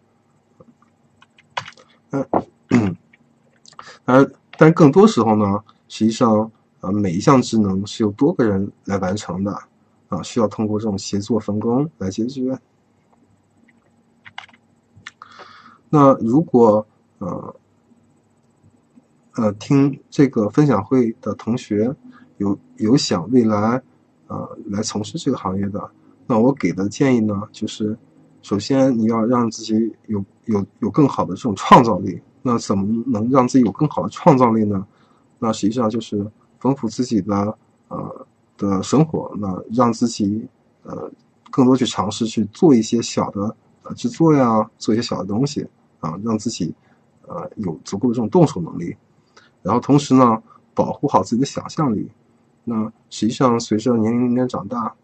[2.69, 2.97] 嗯，
[4.05, 6.51] 而但更多时候呢，实际上
[6.81, 9.51] 呃每一项职能是由多个人来完成的
[10.09, 12.59] 啊，需要通过这种协作分工来解决。
[15.89, 16.87] 那如果
[17.17, 17.57] 呃。
[19.37, 21.95] 呃，听这个分享会的同学
[22.37, 23.83] 有有想未来
[24.29, 25.91] 呃来从事这个行业的，
[26.27, 27.97] 那我给的建议呢，就是
[28.43, 32.21] 首先你要让自己有有有更好的这种创造力。
[32.47, 34.87] 那怎么能让自己有更好的创造力呢？
[35.39, 36.31] 那实际上就是
[36.61, 37.59] 丰富自己的
[37.89, 38.27] 呃
[38.59, 40.47] 的生活，那让自己
[40.83, 41.11] 呃
[41.51, 45.67] 更多去尝试去做一些小的呃制作呀，做一些小的东西
[46.01, 46.75] 啊，让自己
[47.27, 48.95] 呃有足够的这种动手能力。
[49.65, 50.43] 然后同时呢，
[50.75, 52.07] 保护好自己的想象力。
[52.65, 54.95] 那实际上随着年龄年长大，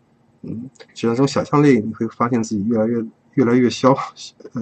[0.42, 3.02] 嗯，实际上这种想象力你会发现自己越来越
[3.34, 3.96] 越来越消，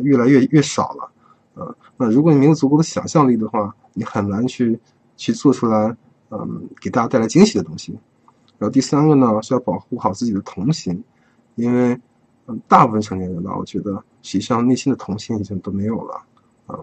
[0.05, 1.11] 越来越越少了。
[1.55, 4.79] 呃，那如果你没有足够的想象力的话，你很难去
[5.17, 5.97] 去做出来，
[6.31, 7.93] 嗯，给大家带来惊喜的东西。
[8.57, 11.03] 然后第三个呢是要保护好自己的童心，
[11.57, 12.01] 因为
[12.47, 16.23] 嗯，大部分成年人吧，我觉得实际上内心的童心已经都没有了
[16.67, 16.79] 啊。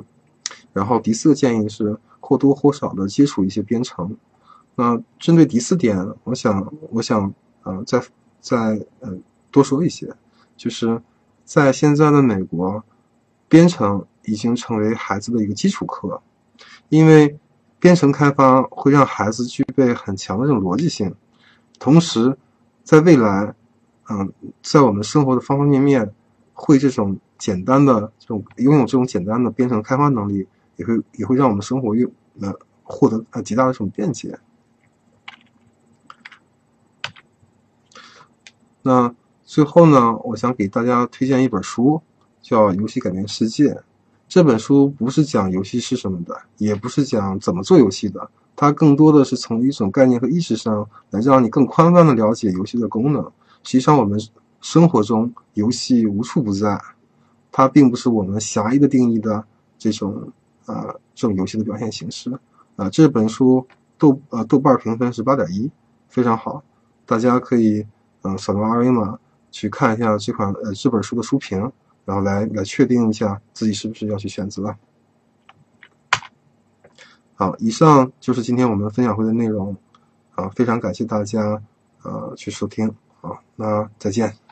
[0.74, 1.98] 然后第四个建议是。
[2.26, 4.18] 或多或少的接触一些编程。
[4.74, 8.02] 那针对第四点，我想，我想，呃，再
[8.42, 8.58] 再
[9.00, 9.16] 呃
[9.52, 10.12] 多说一些，
[10.58, 11.00] 就是
[11.44, 12.84] 在现在的美国，
[13.48, 16.20] 编程已经成为孩子的一个基础课，
[16.90, 17.38] 因为
[17.80, 21.14] 编程开发会让孩子具备很强的这种逻辑性，
[21.78, 22.36] 同时，
[22.84, 23.54] 在未来，
[24.10, 26.12] 嗯，在我们生活的方方面面，
[26.54, 30.48] 会这种简单的这种拥有这种简单的编程开发能力。
[30.76, 32.06] 也会也会让我们生活越
[32.42, 32.54] 呃
[32.84, 34.40] 获得呃极大的这种便捷。
[38.82, 42.02] 那最后呢，我想给大家推荐一本书，
[42.42, 43.74] 叫《游戏改变世界》。
[44.28, 53.24] 这本书不是讲游戏是什么的，也不是讲怎么做游戏的，它更多的是从一种概念和意识上来让你更宽泛的了解游戏的功能。
[53.64, 54.20] 实际上，我们
[54.62, 56.80] 生活中游戏无处不在，
[57.52, 59.46] 它并不是我们狭义的定义的
[59.80, 60.32] 这种。
[60.66, 62.32] 呃，这种游戏的表现形式，
[62.76, 63.66] 啊，这本书
[63.98, 65.70] 豆呃豆瓣评分是八点一，
[66.08, 66.64] 非常好，
[67.06, 67.86] 大家可以
[68.24, 69.18] 嗯扫描二维码
[69.52, 71.60] 去看一下这款呃这本书的书评，
[72.04, 74.76] 然后来来确定一下自己是不是要去选择。
[77.36, 79.76] 好，以上就是今天我们分享会的内容，
[80.36, 81.62] 啊，非常感谢大家
[82.04, 84.45] 呃去收听，好，那再见。